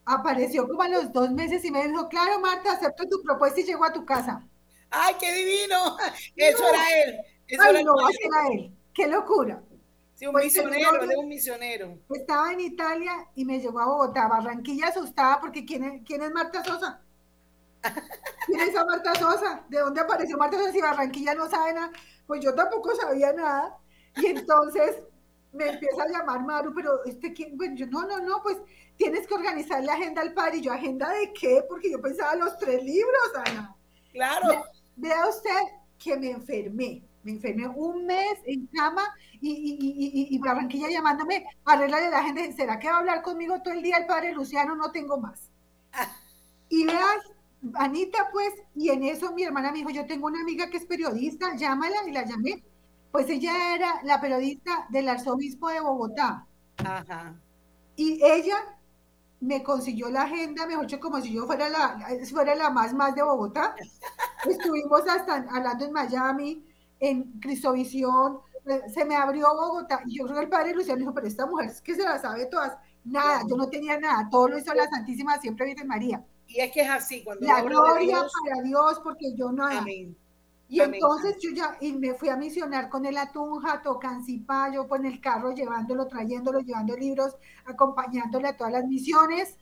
[0.04, 3.64] Apareció como a los dos meses y me dijo, claro, Marta, acepto tu propuesta y
[3.64, 4.46] llegó a tu casa.
[4.90, 5.96] ¡Ay, qué divino!
[6.36, 7.20] Eso era él.
[7.48, 8.78] Eso Ay, no, era él.
[8.94, 9.62] ¡Qué locura!
[10.18, 12.00] Sí, un pues, misionero, él es un misionero.
[12.10, 16.32] Estaba en Italia y me llegó a Bogotá, Barranquilla asustada porque ¿quién es, quién es
[16.32, 17.00] Marta Sosa?
[18.48, 19.64] ¿Quién es esa Marta Sosa?
[19.70, 21.92] ¿De dónde apareció Marta Sosa si Barranquilla no sabe nada?
[22.26, 23.78] Pues yo tampoco sabía nada.
[24.16, 25.04] Y entonces
[25.54, 28.58] me empieza a llamar Maru, pero este quién, bueno, yo no, no, no, pues
[28.96, 30.58] tienes que organizar la agenda al padre.
[30.58, 31.64] Y yo, ¿agenda de qué?
[31.70, 33.76] Porque yo pensaba los tres libros, Ana.
[34.14, 34.64] Claro.
[34.96, 35.62] vea usted
[36.00, 39.04] que me enfermé me enfermé un mes en cama
[39.42, 43.62] y, y, y, Barranquilla llamándome, arregla de la gente, ¿será que va a hablar conmigo
[43.62, 44.76] todo el día el padre Luciano?
[44.76, 45.52] No tengo más.
[46.70, 47.20] Y veas,
[47.76, 50.86] Anita, pues, y en eso mi hermana me dijo, yo tengo una amiga que es
[50.86, 52.64] periodista, llámala, y la llamé.
[53.12, 56.46] Pues ella era la periodista del arzobispo de Bogotá.
[56.78, 57.36] Ajá.
[57.96, 58.58] Y ella
[59.40, 62.00] me consiguió la agenda, mejor dicho, como si yo fuera la,
[62.30, 63.76] fuera la más más de Bogotá.
[64.46, 66.66] Estuvimos hasta hablando en Miami,
[67.00, 71.14] en Cristovisión, eh, se me abrió Bogotá, y yo creo que el padre Luciano dijo,
[71.14, 74.50] pero esta mujer es que se la sabe todas, nada, yo no tenía nada, todo
[74.50, 76.26] lo hizo la Santísima Siempre Virgen María.
[76.48, 80.16] Y es que es así, cuando la gloria para Dios, porque yo no Amén.
[80.70, 85.06] Y entonces yo ya y me fui a misionar con el Atunja, Tocancipá, yo con
[85.06, 89.56] el carro llevándolo, trayéndolo, llevando libros, acompañándole a todas las misiones.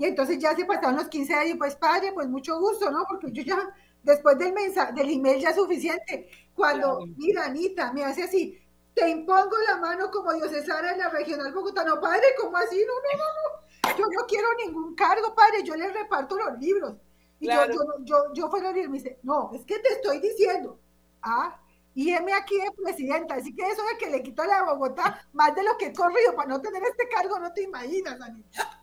[0.00, 3.04] Y entonces ya se pasaron los 15 años, pues padre, pues mucho gusto, ¿no?
[3.08, 3.56] Porque yo ya,
[4.02, 6.28] después del mensaje, del email ya suficiente.
[6.54, 8.58] Cuando, mira, Anita, me hace así,
[8.94, 11.84] te impongo la mano como diocesana en la regional Bogotá.
[11.84, 12.84] No, padre, ¿cómo así?
[12.86, 13.98] No, no, no, no.
[13.98, 16.94] Yo no quiero ningún cargo, padre, yo le reparto los libros.
[17.40, 20.78] Y yo, yo, yo, yo fuera a me dice, no, es que te estoy diciendo.
[21.22, 21.58] Ah,
[21.94, 25.26] y heme aquí de presidenta, así que eso de que le quito la de Bogotá,
[25.32, 28.82] más de lo que he corrido para no tener este cargo, no te imaginas, Anita.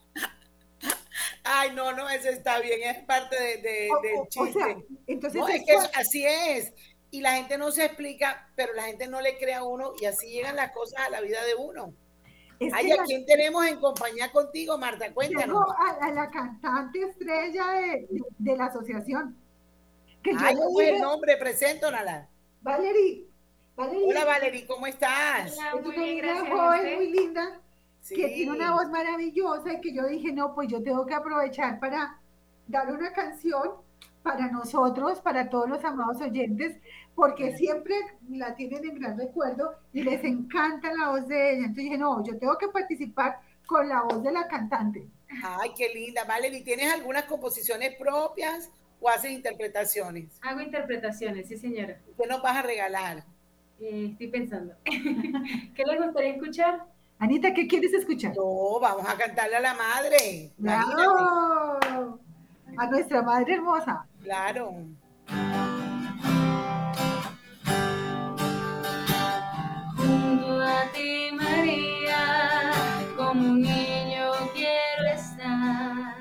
[1.43, 4.85] Ay, no, no, eso está bien, es parte de, del chiste.
[5.07, 6.73] entonces es que así es.
[7.11, 10.05] Y la gente no se explica, pero la gente no le cree a uno y
[10.05, 11.93] así llegan las cosas a la vida de uno.
[12.73, 15.11] Ay, ¿a quién tenemos en compañía contigo, Marta?
[15.13, 15.65] Cuéntanos.
[16.01, 17.65] A, la cantante estrella
[18.37, 19.35] de, la asociación.
[20.37, 21.37] Ay, ¿cómo es el nombre?
[21.37, 22.27] Preséntonala.
[22.61, 23.27] Valerie.
[23.75, 25.57] Hola, Valerie, ¿cómo estás?
[25.57, 27.61] Hola, muy una joven muy linda
[28.07, 31.79] que tiene una voz maravillosa y que yo dije, no, pues yo tengo que aprovechar
[31.79, 32.19] para
[32.67, 33.75] dar una canción
[34.23, 36.77] para nosotros, para todos los amados oyentes,
[37.15, 37.95] porque siempre
[38.29, 41.59] la tienen en gran recuerdo y les encanta la voz de ella.
[41.59, 45.07] Entonces dije, no, yo tengo que participar con la voz de la cantante.
[45.43, 46.23] Ay, qué linda.
[46.25, 50.39] Valerie, ¿tienes algunas composiciones propias o haces interpretaciones?
[50.41, 51.99] Hago interpretaciones, sí, señora.
[52.17, 53.23] ¿Qué nos vas a regalar?
[53.79, 54.73] Eh, estoy pensando.
[54.83, 56.85] ¿Qué les gustaría escuchar?
[57.19, 58.33] Anita, ¿qué quieres escuchar?
[58.35, 60.51] No, vamos a cantarle a la madre.
[60.57, 61.98] Claro.
[62.79, 64.07] A nuestra madre hermosa.
[64.23, 64.73] Claro.
[69.97, 72.71] Junto a ti, María,
[73.17, 76.15] como un niño quiero estar.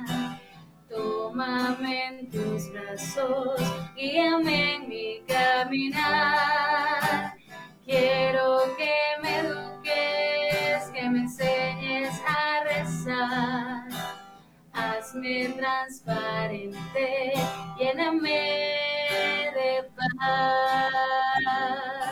[0.89, 3.61] Tómame en tus brazos,
[3.95, 6.48] guíame en mi caminar.
[15.19, 17.35] Hazme transparente,
[17.77, 22.08] lléname de paz.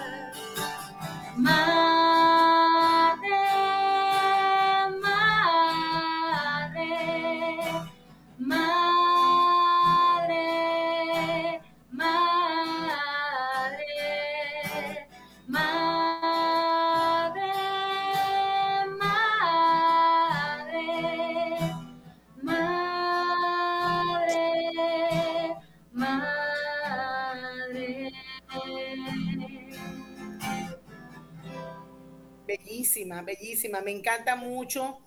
[32.46, 33.80] Bellísima, bellísima.
[33.80, 34.98] Me encanta mucho.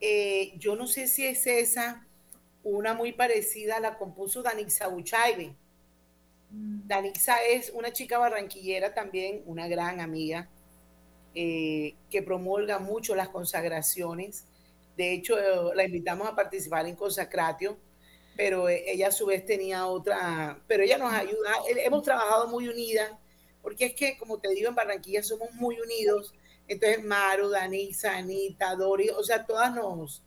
[0.00, 2.06] Eh, yo no sé si es esa,
[2.62, 5.54] una muy parecida, la compuso Danixa Buchaibe.
[6.50, 6.86] Mm.
[6.86, 10.48] Danixa es una chica barranquillera también, una gran amiga,
[11.34, 14.44] eh, que promulga mucho las consagraciones.
[14.96, 15.36] De hecho,
[15.74, 17.76] la invitamos a participar en Consacratio,
[18.36, 23.10] pero ella a su vez tenía otra, pero ella nos ayuda, hemos trabajado muy unidas,
[23.62, 26.34] porque es que, como te digo, en Barranquilla somos muy unidos
[26.68, 30.22] entonces, Maru, Danisa, Anita, Dori, o sea, todas nos,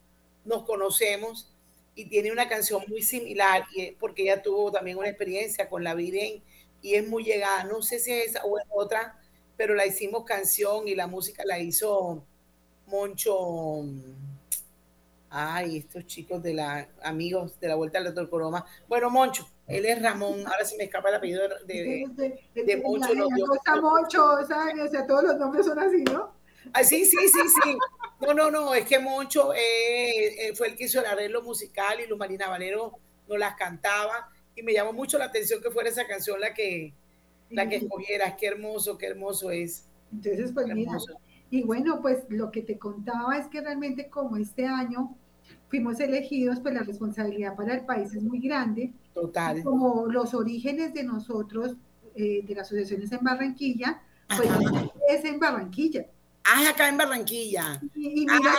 [0.45, 1.51] nos conocemos
[1.95, 3.65] y tiene una canción muy similar
[3.99, 6.41] porque ella tuvo también una experiencia con la Virgen
[6.81, 7.65] y es muy llegada.
[7.65, 9.19] No sé si es esa o es otra,
[9.57, 12.23] pero la hicimos canción y la música la hizo
[12.87, 13.83] Moncho.
[15.29, 18.65] Ay, estos chicos de la amigos de la Vuelta al Doctor Coroma.
[18.87, 22.07] Bueno, Moncho, él es Ramón, ahora se me escapa el apellido de,
[22.55, 23.13] de, de, Moncho.
[23.13, 24.81] La, cosa Moncho, ¿sabes?
[24.81, 26.33] O sea, todos los nombres son así, ¿no?
[26.73, 27.77] Ah, sí, sí, sí, sí.
[28.21, 31.99] No, no, no, es que Moncho eh, eh, fue el que hizo el arreglo musical
[32.01, 32.93] y Luz Marina Valero
[33.27, 36.93] nos las cantaba y me llamó mucho la atención que fuera esa canción la que,
[37.49, 38.35] la que escogieras.
[38.37, 39.85] Qué hermoso, qué hermoso es.
[40.11, 40.97] Entonces, pues mira,
[41.49, 45.15] y bueno, pues lo que te contaba es que realmente como este año
[45.67, 48.93] fuimos elegidos, pues la responsabilidad para el país es muy grande.
[49.13, 49.63] Total.
[49.63, 51.75] Como los orígenes de nosotros,
[52.15, 54.01] eh, de las asociaciones en Barranquilla,
[54.35, 54.49] pues
[55.09, 56.05] es en Barranquilla.
[56.43, 57.81] Ah, acá en Barranquilla.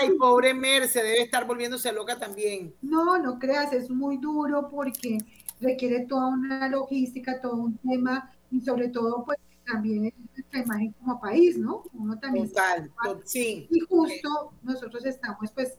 [0.00, 2.74] Ay, pobre Merce, debe estar volviéndose loca también.
[2.82, 5.18] No, no creas, es muy duro porque
[5.60, 9.38] requiere toda una logística, todo un tema y sobre todo pues
[9.70, 11.84] también es nuestra imagen como país, ¿no?
[11.92, 12.48] Uno también.
[12.48, 12.90] Total,
[13.24, 13.66] sí.
[13.70, 15.76] Y justo nosotros estamos pues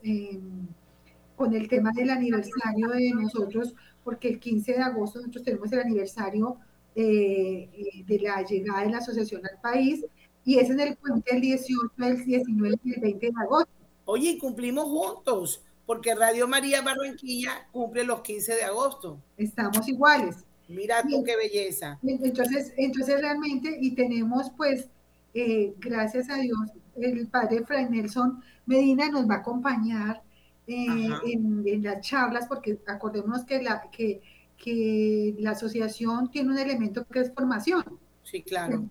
[1.36, 3.74] con el tema del aniversario de nosotros,
[4.04, 6.58] porque el 15 de agosto nosotros tenemos el aniversario
[6.94, 10.04] eh, eh, de la llegada de la asociación al país
[10.44, 13.70] y es en el puente del 18, el 19 y el 20 de agosto.
[14.04, 19.18] Oye, cumplimos juntos, porque Radio María Barranquilla cumple los 15 de agosto.
[19.36, 20.44] Estamos iguales.
[20.72, 21.98] Mira tú qué belleza.
[22.02, 24.88] Entonces, entonces realmente, y tenemos pues,
[25.34, 26.58] eh, gracias a Dios,
[26.96, 30.22] el padre Fray Nelson Medina nos va a acompañar
[30.66, 34.20] eh, en, las charlas, porque acordémonos que la, que,
[34.56, 37.84] que la asociación tiene un elemento que es formación.
[38.22, 38.88] Sí, claro.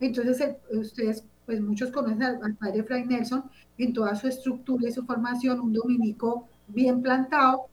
[0.00, 3.44] Entonces, ustedes, pues muchos conocen al, padre Fray Nelson
[3.78, 7.66] en toda su estructura y su formación, un dominico bien plantado,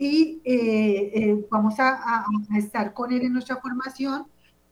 [0.00, 2.24] y eh, eh, vamos a,
[2.56, 4.26] estar con él en nuestra formación,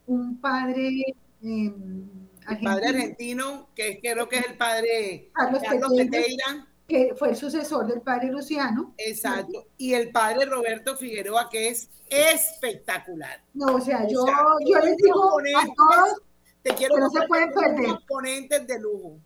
[0.07, 1.05] un padre...
[1.43, 2.09] Em,
[2.49, 5.63] el padre argentino, que creo que es el padre Carlos,
[5.95, 6.67] Peteira.
[6.89, 8.95] que fue el sucesor del padre Luciano.
[8.97, 9.67] Exacto.
[9.77, 13.43] Y el padre Roberto Figueroa, que es espectacular.
[13.53, 14.25] No, o sea, yo,
[14.65, 16.23] yo les digo a todos,
[16.63, 17.85] te quiero que no se pueden perder.
[17.85, 19.19] Unos ponentes de lujo.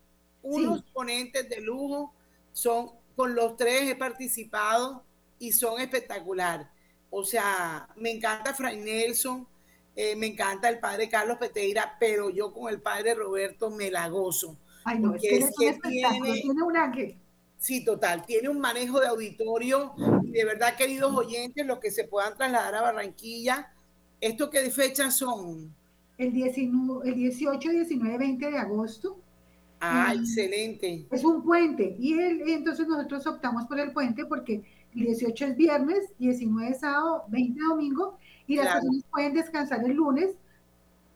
[0.42, 2.12] Unos ponentes de lujo
[2.52, 5.04] son, con los tres he participado
[5.42, 6.70] y son espectacular.
[7.10, 9.44] O sea, me encanta Fray Nelson,
[9.96, 14.08] eh, me encanta el padre Carlos Peteira, pero yo con el padre Roberto me la
[14.08, 14.56] gozo.
[14.84, 17.18] Ay, no, es que, tiene, tiene un ángel.
[17.58, 18.24] Sí, total.
[18.24, 22.76] Tiene un manejo de auditorio y de verdad, queridos oyentes, los que se puedan trasladar
[22.76, 23.72] a Barranquilla,
[24.20, 25.74] ¿esto qué fechas son?
[26.18, 29.18] El, 19, el 18, 19, 20 de agosto.
[29.80, 31.08] Ah, excelente.
[31.10, 34.62] Es un puente y el, entonces nosotros optamos por el puente porque
[34.94, 40.34] 18 es viernes, 19 es sábado, 20 domingo y las personas pueden descansar el lunes,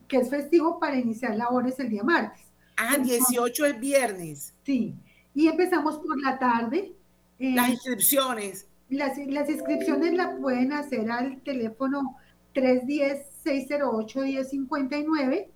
[0.07, 2.45] que es festivo, para iniciar labores el día martes.
[2.77, 4.53] Ah, 18 es viernes.
[4.63, 4.95] Sí.
[5.33, 6.93] Y empezamos por la tarde.
[7.39, 8.67] Eh, las inscripciones.
[8.89, 12.15] Las, inscripciones las pueden hacer al teléfono
[12.55, 15.47] 310-608-1059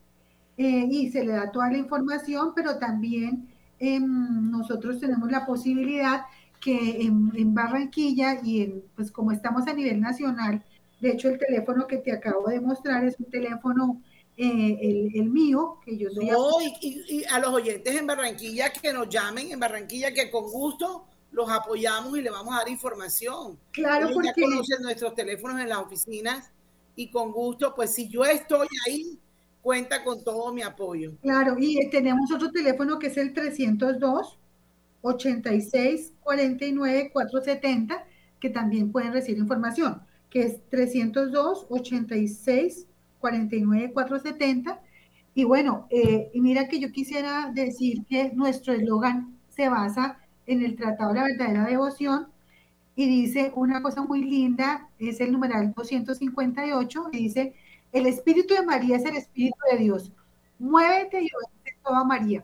[0.57, 3.47] eh, y se le da toda la información, pero también
[3.79, 6.25] em, nosotros tenemos la posibilidad
[6.61, 10.63] que en, Barranquilla y en, pues como estamos a nivel nacional,
[11.01, 14.01] de hecho el teléfono que te acabo de mostrar es un teléfono
[14.37, 16.73] eh, el, mío, que yo soy...
[16.81, 21.49] y, a los oyentes en Barranquilla que nos llamen, en Barranquilla, que con gusto los
[21.49, 23.57] apoyamos y le vamos a dar información.
[23.71, 24.29] Claro, porque...
[24.35, 26.51] Ya conocen nuestros teléfonos en las oficinas
[26.95, 29.19] y con gusto, pues si yo estoy ahí,
[29.61, 31.13] cuenta con todo mi apoyo.
[31.21, 34.37] Claro, y tenemos otro teléfono que es el 302
[35.01, 38.05] 86 49 470,
[38.39, 42.87] que también pueden recibir información, que es 302 86
[43.19, 44.81] 49470.
[45.33, 50.63] Y bueno, eh, y mira que yo quisiera decir que nuestro eslogan se basa en
[50.63, 52.27] el Tratado de la Verdadera Devoción
[52.95, 57.53] y dice una cosa muy linda, es el numeral 258, y dice,
[57.91, 60.11] el Espíritu de María es el Espíritu de Dios.
[60.59, 62.43] Muévete y obedece toda María.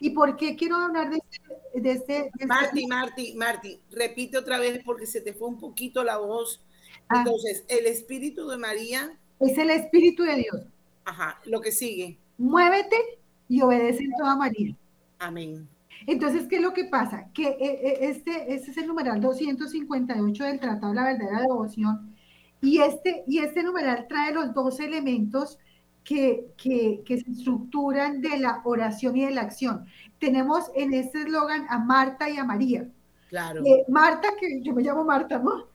[0.00, 1.80] ¿Y por qué quiero hablar de este?
[1.80, 6.02] De este, este Marti, Marti, Marti, repite otra vez porque se te fue un poquito
[6.02, 6.62] la voz.
[7.08, 7.18] Ah.
[7.18, 10.62] Entonces, el Espíritu de María es el Espíritu de Dios.
[11.04, 12.18] Ajá, lo que sigue.
[12.36, 12.96] Muévete
[13.48, 14.74] y obedece en toda María.
[15.18, 15.68] Amén.
[16.06, 17.28] Entonces, ¿qué es lo que pasa?
[17.34, 22.14] Que eh, eh, este, este es el numeral 258 del Tratado de la Verdadera Devoción.
[22.60, 25.58] Y este, y este numeral trae los dos elementos
[26.08, 29.84] que, que, que, se estructuran de la oración y de la acción.
[30.18, 32.88] Tenemos en este eslogan a Marta y a María.
[33.28, 33.60] Claro.
[33.66, 35.66] Eh, Marta, que yo me llamo Marta, ¿no?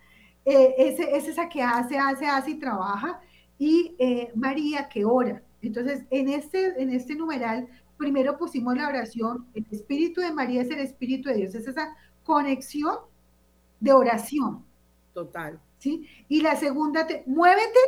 [0.43, 3.21] es, es, esa que hace, hace, hace y trabaja
[3.59, 5.43] y eh, María que ora.
[5.61, 10.71] Entonces, en este, en este numeral, primero pusimos la oración, el Espíritu de María es
[10.71, 12.95] el Espíritu de Dios, es esa conexión
[13.79, 14.65] de oración.
[15.13, 15.59] Total.
[15.77, 16.07] ¿Sí?
[16.27, 17.79] Y la segunda, te, muévete,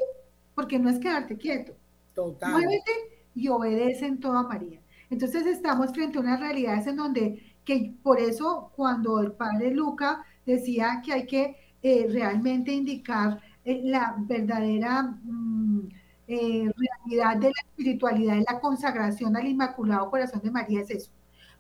[0.53, 1.75] porque no es quedarte quieto.
[2.16, 2.51] Total.
[2.53, 2.91] Muévete
[3.36, 4.82] y obedece en toda María.
[5.09, 10.26] Entonces estamos frente a unas realidades en donde, que por eso cuando el padre Luca
[10.45, 15.89] decía que hay que eh, realmente indicar eh, la verdadera mm,
[16.28, 21.11] eh, realidad de la espiritualidad, de la consagración al Inmaculado Corazón de María es eso.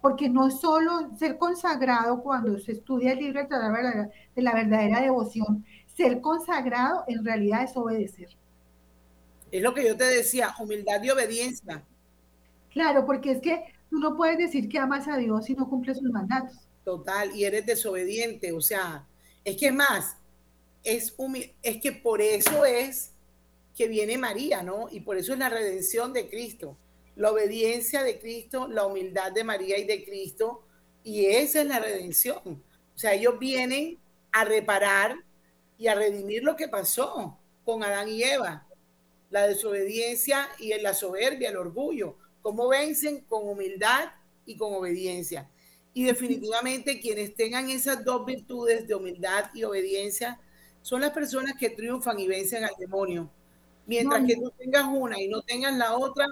[0.01, 5.01] Porque no solo ser consagrado cuando se estudia el libro de la, de la verdadera
[5.01, 8.29] devoción, ser consagrado en realidad es obedecer.
[9.55, 11.81] Es lo que yo te decía, humildad y obediencia.
[12.71, 15.97] Claro, porque es que tú no puedes decir que amas a Dios si no cumples
[15.97, 16.57] sus mandatos.
[16.83, 19.07] Total, y eres desobediente, o sea,
[19.45, 20.17] es que más,
[20.83, 21.15] es,
[21.63, 23.11] es que por eso es
[23.77, 24.89] que viene María, ¿no?
[24.91, 26.75] Y por eso es la redención de Cristo,
[27.15, 30.63] la obediencia de Cristo, la humildad de María y de Cristo,
[31.01, 32.41] y esa es la redención.
[32.43, 33.99] O sea, ellos vienen
[34.33, 35.15] a reparar
[35.77, 38.67] y a redimir lo que pasó con Adán y Eva,
[39.35, 44.11] la desobediencia y la soberbia, el orgullo, cómo vencen con humildad
[44.45, 45.49] y con obediencia.
[45.93, 50.39] Y definitivamente quienes tengan esas dos virtudes de humildad y obediencia
[50.81, 53.29] son las personas que triunfan y vencen al demonio.
[53.85, 56.27] Mientras que tú tengas una y no tengas la otra,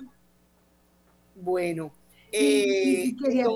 [1.36, 1.92] bueno.
[2.32, 3.48] Eh, quería,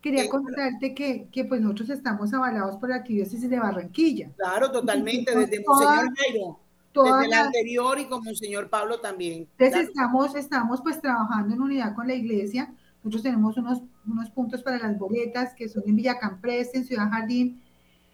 [0.00, 4.30] quería eh, contarte que, que, pues nosotros estamos avalados por la arquidiócesis de Barranquilla.
[4.38, 6.60] Claro, totalmente, desde Monseñor Jairo,
[6.94, 9.48] desde el anterior y con Monseñor Pablo también.
[9.58, 12.72] Entonces estamos, estamos pues trabajando en unidad con la iglesia.
[12.98, 17.62] Nosotros tenemos unos, unos puntos para las boletas que son en Villacampreste, en Ciudad Jardín,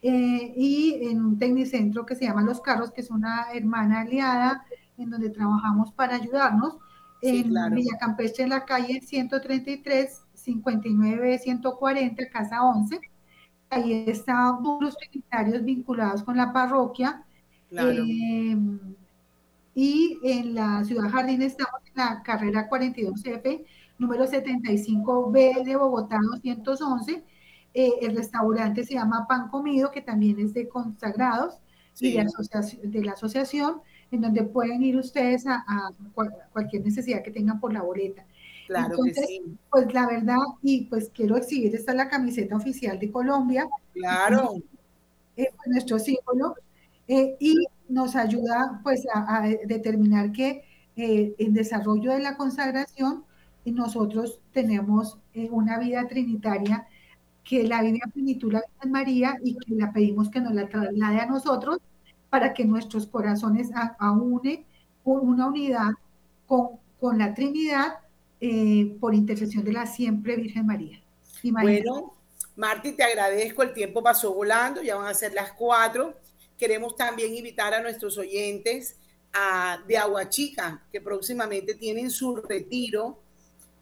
[0.02, 4.66] eh, y en un tecnicentro que se llama Los Carros, que es una hermana aliada
[4.98, 6.76] en donde trabajamos para ayudarnos.
[7.22, 13.00] en Villa Campestre, en la calle 133, 59, 140, casa 11.
[13.70, 17.24] ahí están los trinitarios vinculados con la parroquia.
[17.78, 18.56] Eh,
[19.74, 23.64] y en la Ciudad Jardín estamos en la carrera 42F,
[23.98, 27.24] número 75B de Bogotá 211.
[27.74, 31.58] Eh, el restaurante se llama Pan Comido, que también es de consagrados
[31.98, 33.80] y de, asociación, de la asociación,
[34.12, 35.64] en donde pueden ir ustedes a,
[36.52, 38.24] cualquier necesidad que tengan por la boleta.
[38.68, 39.42] Claro que sí.
[39.70, 43.66] Pues la verdad, y pues quiero exhibir, esta es la camiseta oficial de Colombia.
[43.92, 44.54] Claro.
[45.36, 46.54] Es nuestro símbolo.
[47.08, 47.54] Eh, y
[47.88, 50.64] nos ayuda pues a, determinar que
[50.96, 53.24] eh, en desarrollo de la consagración
[53.66, 56.86] nosotros tenemos eh, una vida trinitaria
[57.42, 60.68] que la vive a plenitud la Virgen María y que la pedimos que nos la
[60.68, 61.78] traslade a nosotros
[62.30, 64.64] para que nuestros corazones aúne
[65.04, 65.90] una unidad
[66.46, 67.98] con, con la Trinidad
[68.40, 71.00] eh, por intercesión de la siempre Virgen María.
[71.42, 72.14] Bueno,
[72.56, 76.14] Marti, te agradezco, el tiempo pasó volando, ya van a ser las cuatro.
[76.64, 78.96] Queremos también invitar a nuestros oyentes
[79.34, 83.18] a, de Aguachica, que próximamente tienen su retiro,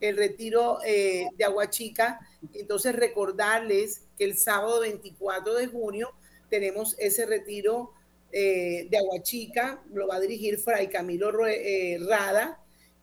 [0.01, 2.19] el retiro eh, de Aguachica.
[2.53, 6.13] Entonces, recordarles que el sábado 24 de junio
[6.51, 7.93] tenemos ese retiro
[8.33, 12.59] eh, de Aguachica, lo va a dirigir Fray Camilo Rada,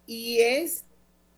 [0.06, 0.84] y es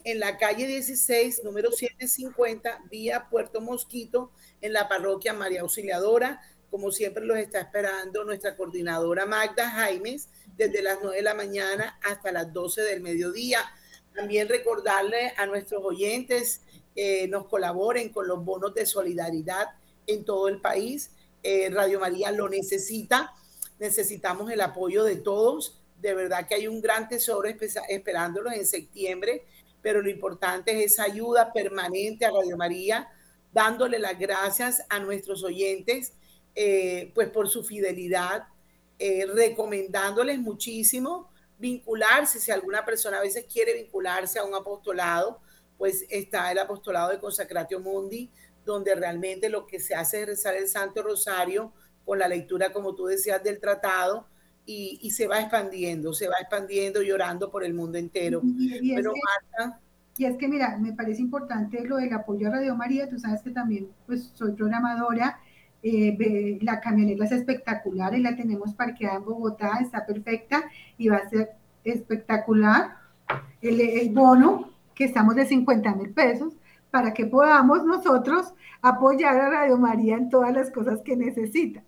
[0.04, 4.32] en la calle 16, número 750, vía Puerto Mosquito,
[4.62, 6.42] en la parroquia María Auxiliadora.
[6.72, 12.00] Como siempre los está esperando nuestra coordinadora Magda Jaimes, desde las 9 de la mañana
[12.02, 13.60] hasta las 12 del mediodía.
[14.16, 16.62] También recordarle a nuestros oyentes
[16.96, 19.68] que nos colaboren con los bonos de solidaridad
[20.08, 21.12] en todo el país.
[21.44, 23.34] Eh, Radio María lo necesita.
[23.80, 25.78] Necesitamos el apoyo de todos.
[26.02, 27.48] De verdad que hay un gran tesoro
[27.88, 29.46] esperándolos en septiembre
[29.82, 33.10] pero lo importante es esa ayuda permanente a Radio María,
[33.52, 36.14] dándole las gracias a nuestros oyentes,
[36.56, 38.48] eh, pues por su fidelidad,
[39.00, 45.40] eh, recomendándoles muchísimo vincularse, si alguna persona a veces quiere vincularse a un apostolado,
[45.78, 48.30] pues está el apostolado de Consacratio Mundi,
[48.66, 51.72] donde realmente lo que se hace es rezar el Santo Rosario
[52.04, 54.28] con la lectura, como tú decías, del tratado,
[54.66, 58.42] y, se va expandiendo, se va expandiendo y orando por el mundo entero.
[58.44, 59.06] Y, es
[60.16, 63.42] que, es que, mira, me parece importante lo del apoyo a Radio María, tú sabes
[63.42, 65.40] que también pues soy programadora,
[65.84, 70.64] eh, la camioneta es espectacular y la tenemos parqueada en Bogotá, está perfecta
[70.98, 71.52] y va a ser
[71.84, 72.98] espectacular
[73.62, 76.54] el, el bono que estamos de 50 mil pesos
[76.92, 81.84] para que podamos nosotros apoyar a Radio María en todas las cosas que necesita.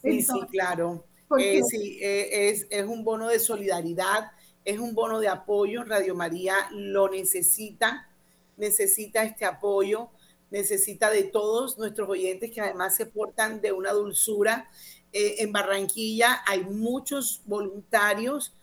[0.00, 1.04] Sí, sí, claro.
[1.38, 4.30] Eh, sí, eh, es, es un bono de solidaridad,
[4.64, 5.82] es un bono de apoyo.
[5.84, 8.08] Radio María lo necesita,
[8.56, 10.10] necesita este apoyo,
[10.50, 14.68] necesita de todos nuestros oyentes que además se portan de una dulzura.
[15.12, 18.54] Eh, en Barranquilla hay muchos voluntarios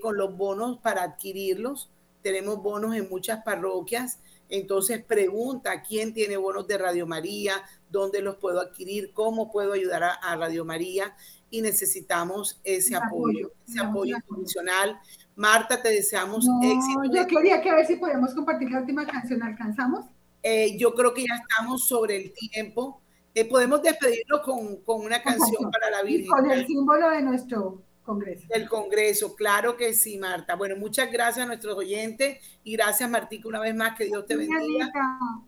[0.00, 1.90] con los bonos para adquirirlos.
[2.22, 4.18] Tenemos bonos en muchas parroquias.
[4.48, 10.04] Entonces pregunta quién tiene bonos de Radio María, dónde los puedo adquirir, cómo puedo ayudar
[10.04, 11.14] a Radio María
[11.50, 14.98] y necesitamos ese apoyo, ese apoyo incondicional.
[15.36, 17.04] Marta, te deseamos éxito.
[17.12, 19.42] Yo quería que a ver si podemos compartir la última canción.
[19.42, 20.06] ¿Alcanzamos?
[20.42, 23.00] Eh, yo creo que ya estamos sobre el tiempo.
[23.34, 26.28] Eh, podemos despedirnos con, con una canción para la Virgen.
[26.28, 28.46] con el símbolo de nuestro Congreso.
[28.48, 30.56] Del Congreso, claro que sí, Marta.
[30.56, 34.34] Bueno, muchas gracias a nuestros oyentes y gracias, Martica, una vez más, que Dios te
[34.34, 34.90] bendiga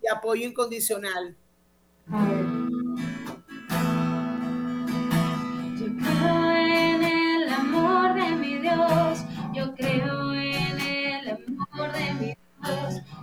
[0.02, 1.36] y apoyo incondicional.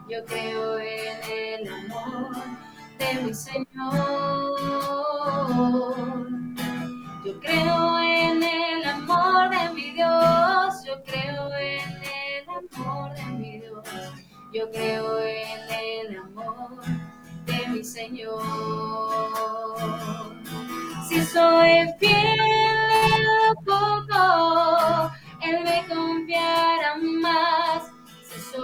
[0.09, 2.35] Yo creo en el amor
[2.97, 3.67] de mi Señor.
[7.25, 13.59] Yo creo en el amor de mi Dios, yo creo en el amor de mi
[13.59, 13.83] Dios,
[14.53, 16.81] yo creo en el amor
[17.45, 18.41] de mi Señor.
[21.09, 22.39] Si soy fiel
[23.65, 27.96] poco, él me confiará más.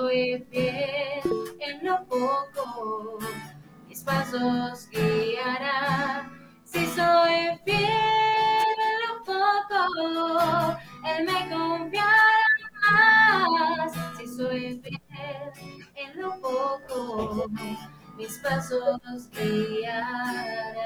[0.04, 1.22] Soy fiel
[1.62, 3.20] en lo poco,
[3.88, 6.30] mis pasos guiará.
[6.66, 12.52] Si soy fiel en lo poco, Él me confiará
[12.82, 13.94] más.
[14.18, 15.52] Si soy fiel
[15.96, 17.46] en lo poco,
[18.18, 20.84] mis pasos guiará.